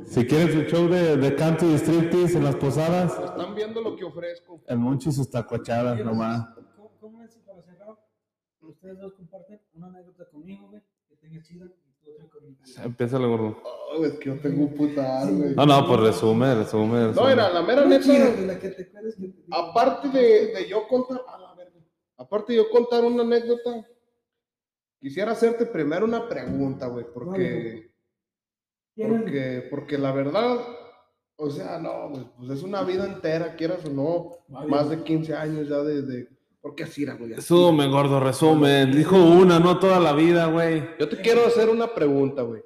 [0.07, 3.95] Si quieren su show de, de canto y striptease en las posadas, Están viendo lo
[3.97, 4.61] que ofrezco.
[4.67, 6.45] el Moncho y sus tacuachadas nomás.
[6.77, 7.97] ¿Cómo, cómo es para cerrar?
[8.61, 11.67] Ustedes dos comparten una anécdota conmigo, güey, que tenga chida.
[12.83, 13.57] Empieza el gordo.
[13.65, 15.55] Oh, es que yo tengo un putal, güey.
[15.55, 17.13] No, no, pues resume, resume.
[17.13, 18.13] No, era la mera neta.
[19.53, 21.79] Aparte de, de yo contar, a la verga.
[22.17, 23.87] Aparte de yo contar una anécdota,
[25.01, 27.91] quisiera hacerte primero una pregunta, güey, porque,
[28.97, 30.59] porque, porque la verdad,
[31.37, 34.69] o sea, no, güey, pues es una vida entera, quieras o no, Vale.
[34.69, 36.29] más de 15 años ya de, de
[36.61, 37.33] ¿por qué así, güey?
[37.33, 37.37] así?
[37.37, 38.93] Resume, gordo, resumen.
[38.93, 40.85] Dijo una, no toda la vida, güey.
[40.99, 42.63] Yo te quiero hacer una pregunta, güey.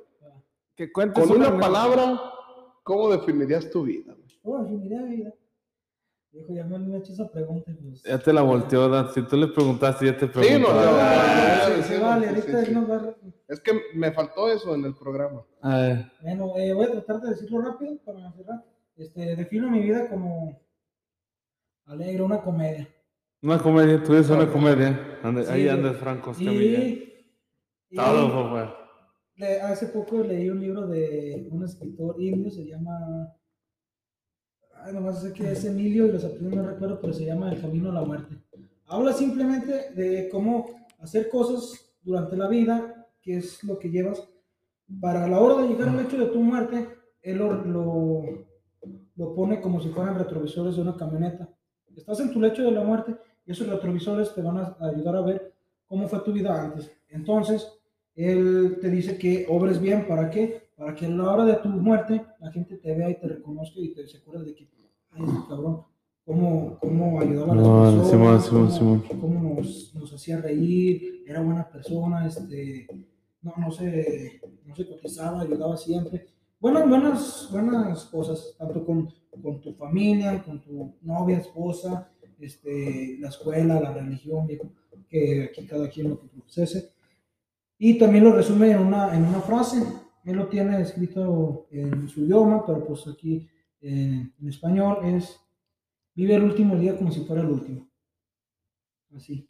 [0.75, 2.21] Que cuentes Con una palabra,
[2.83, 4.13] ¿cómo definirías tu vida?
[4.43, 4.73] güey?
[4.73, 5.33] Mira, mira.
[6.35, 7.71] Dijo, ya me han hecho esa pregunta.
[7.81, 9.09] Pues, Ya te la volteó, Dan.
[9.15, 10.73] Si tú le preguntaste, ya te Sí, preguntó.
[10.75, 13.15] no, no, no, Ah, sí, sí, sí, sí, vale, sí, ahorita sí, él nos va
[13.47, 15.45] Es que me faltó eso en el programa.
[16.23, 18.65] Bueno, eh, voy a tratar de decirlo rápido para cerrar.
[18.97, 20.61] Este, defino mi vida como
[21.87, 22.89] alegre, una comedia.
[23.43, 25.21] una comedia, tú eres una comedia.
[25.23, 26.79] Ande- Sí, ahí andas, Franco Escamilla.
[27.91, 28.77] Y, Todo, papá.
[29.71, 33.33] hace poco leí un libro de un escritor indio, se llama.
[34.93, 37.91] Nomás sé que es Emilio y los apellidos no recuerdo, pero se llama El Camino
[37.91, 38.37] a la Muerte.
[38.87, 44.29] Habla simplemente de cómo hacer cosas durante la vida, que es lo que llevas,
[45.01, 46.87] para la hora de llegar al hecho de tu muerte,
[47.23, 48.23] él lo, lo,
[49.17, 51.49] lo pone como si fueran retrovisores de una camioneta.
[51.97, 53.17] Estás en tu lecho de la muerte
[53.47, 55.55] y esos retrovisores te van a ayudar a ver
[55.87, 56.91] cómo fue tu vida antes.
[57.09, 57.67] Entonces,
[58.15, 60.69] él te dice que obres bien, ¿para qué?
[60.77, 63.81] Para que a la hora de tu muerte la gente te vea y te reconozca
[63.81, 64.69] y te se acuerde de que,
[65.15, 65.83] ay, cabrón,
[66.25, 69.21] cómo, cómo ayudaba a las No, personas, Simón, Simón, cómo, Simón.
[69.21, 72.87] cómo nos, nos hacía reír, era buena persona, este,
[73.43, 76.27] no, no, se, no se cotizaba, ayudaba siempre.
[76.61, 79.09] Buenas, buenas, buenas cosas, tanto con,
[79.43, 82.11] con tu familia, con tu novia, esposa,
[82.41, 84.71] este, la escuela, la religión, viejo,
[85.09, 86.93] que aquí cada quien lo que procese.
[87.79, 89.83] Y también lo resume en una, en una frase.
[90.25, 93.47] Él lo tiene escrito en su idioma, pero pues aquí
[93.85, 95.39] eh, en español es,
[96.15, 97.87] vive el último día como si fuera el último.
[99.15, 99.49] Así.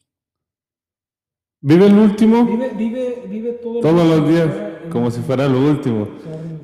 [1.60, 2.44] ¿Vive el último?
[2.44, 6.08] Vive, vive, vive todo el Todos los días, fuera como si fuera el último.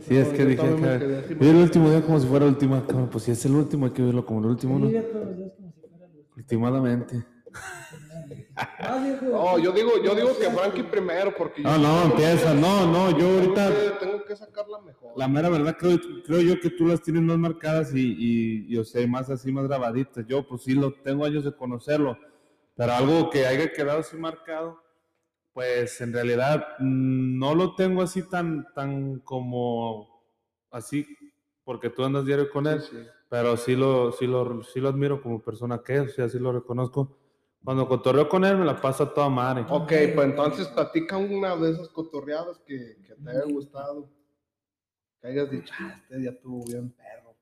[0.01, 2.84] Sí, es que dije, acá, vive el último día como si fuera el último.
[2.86, 4.88] Cabrón, Pues si es el último, hay que verlo como el último, ¿no?
[4.88, 6.34] Vive todos los días como si fuera el último.
[6.36, 7.24] Últimamente.
[8.57, 9.19] Ah.
[9.23, 12.55] No, yo digo, yo digo que Frankie primero, porque No, yo no, empieza.
[12.55, 15.12] No, no, yo tengo ahorita, que, tengo que sacarla mejor.
[15.16, 18.77] la mera verdad, creo, creo yo que tú las tienes más marcadas y, y, y,
[18.78, 20.27] o sea, más así, más grabaditas.
[20.27, 22.19] Yo, pues sí, lo tengo años de conocerlo,
[22.77, 24.82] pero algo que haya quedado así marcado,
[25.52, 30.23] pues en realidad mm, no lo tengo así tan, tan como
[30.70, 31.07] así,
[31.65, 32.81] porque tú andas diario con él.
[32.81, 33.07] Sí, sí.
[33.28, 36.39] pero sí lo, sí lo, sí lo admiro como persona que es, o sea, sí
[36.39, 37.19] lo reconozco.
[37.65, 39.66] Cuando cotorreo con él me la paso a toda madre.
[39.69, 44.09] Ok, pues entonces platica una de esas cotorreadas que, que te haya gustado.
[45.20, 47.37] Que hayas dicho, ah, este día estuvo bien perro.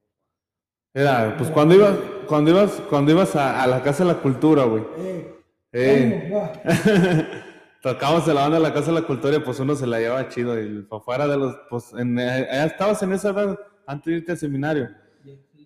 [0.92, 1.96] Era, pues cuando ibas,
[2.26, 4.84] cuando ibas, cuando ibas a, a la Casa de la Cultura, güey.
[4.96, 5.34] Eh,
[5.70, 6.32] Eh,
[7.82, 10.00] tocábamos en la banda de la Casa de la Cultura y pues uno se la
[10.00, 10.60] llevaba chido.
[10.60, 14.32] Y para afuera de los, pues, en, eh, estabas en esa edad antes de irte
[14.32, 14.88] al seminario.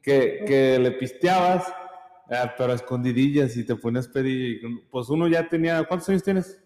[0.02, 1.72] Que, que le pisteabas,
[2.32, 4.68] eh, pero a escondidillas y te ponías pedillo.
[4.68, 6.62] y Pues uno ya tenía, ¿cuántos años tienes?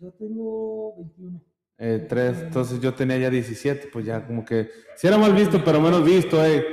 [0.00, 1.40] Yo tengo 21.
[1.76, 5.60] Eh, tres, entonces yo tenía ya 17, pues ya como que, sí era mal visto,
[5.64, 6.64] pero menos visto, eh.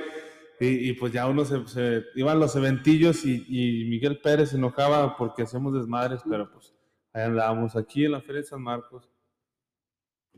[0.59, 4.57] Y, y pues ya uno se, se iban los eventillos y, y Miguel Pérez se
[4.57, 6.75] enojaba porque hacíamos desmadres, pero pues
[7.13, 9.09] ahí andábamos aquí en la Feria de San Marcos.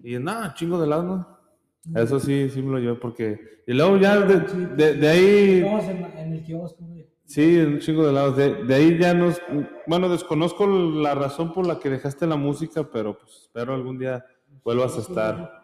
[0.01, 1.43] Y nada, chingo de lado, ¿no?
[1.95, 3.63] Eso sí, sí me lo llevé porque...
[3.67, 4.39] Y luego ya de,
[4.75, 5.65] de, de ahí...
[6.17, 6.83] En, el kiosco.
[7.25, 8.35] Sí, un chingo de lados.
[8.37, 9.41] De, de ahí ya nos.
[9.87, 14.25] Bueno, desconozco la razón por la que dejaste la música, pero pues espero algún día
[14.63, 15.61] vuelvas a estar.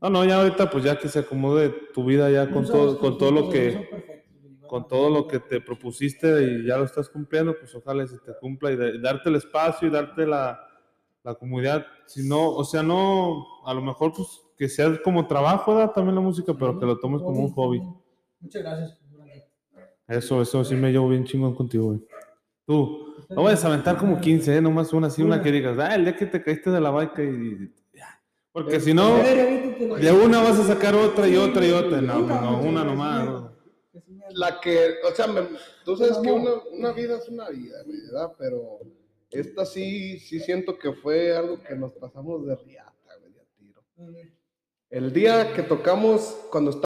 [0.00, 3.18] No, no, ya ahorita pues ya que se acomode tu vida ya con todo, con
[3.18, 3.88] todo lo que
[4.68, 8.32] con todo lo que te propusiste y ya lo estás cumpliendo, pues ojalá se te
[8.40, 10.58] cumpla y, de- y darte el espacio y darte la,
[11.22, 11.86] la comodidad.
[12.06, 14.26] Si no, o sea, no, a lo mejor pues
[14.58, 15.92] que sea como trabajo, ¿verdad?
[15.94, 17.80] También la música, pero que lo tomes como un hobby.
[18.40, 18.98] Muchas gracias.
[20.08, 22.00] Eso, eso sí me llevo bien chingón contigo, güey.
[22.64, 24.60] Tú, no vayas a aventar como 15, ¿eh?
[24.60, 27.18] Nomás una así, una que digas, ah, el día que te caíste de la bike
[27.18, 27.72] y...
[27.96, 28.20] ya.
[28.52, 32.00] Porque si no, de una vas a sacar otra y otra y otra.
[32.00, 33.24] No, no, no, una nomás.
[33.26, 33.56] ¿no?
[34.30, 35.46] La que, o sea, me-
[35.84, 38.32] tú sabes que una, una vida es una vida, ¿verdad?
[38.38, 38.80] Pero
[39.30, 43.82] esta sí, sí siento que fue algo que nos pasamos de riata, güey, tiro.
[44.90, 46.70] El día que tocamos, cuando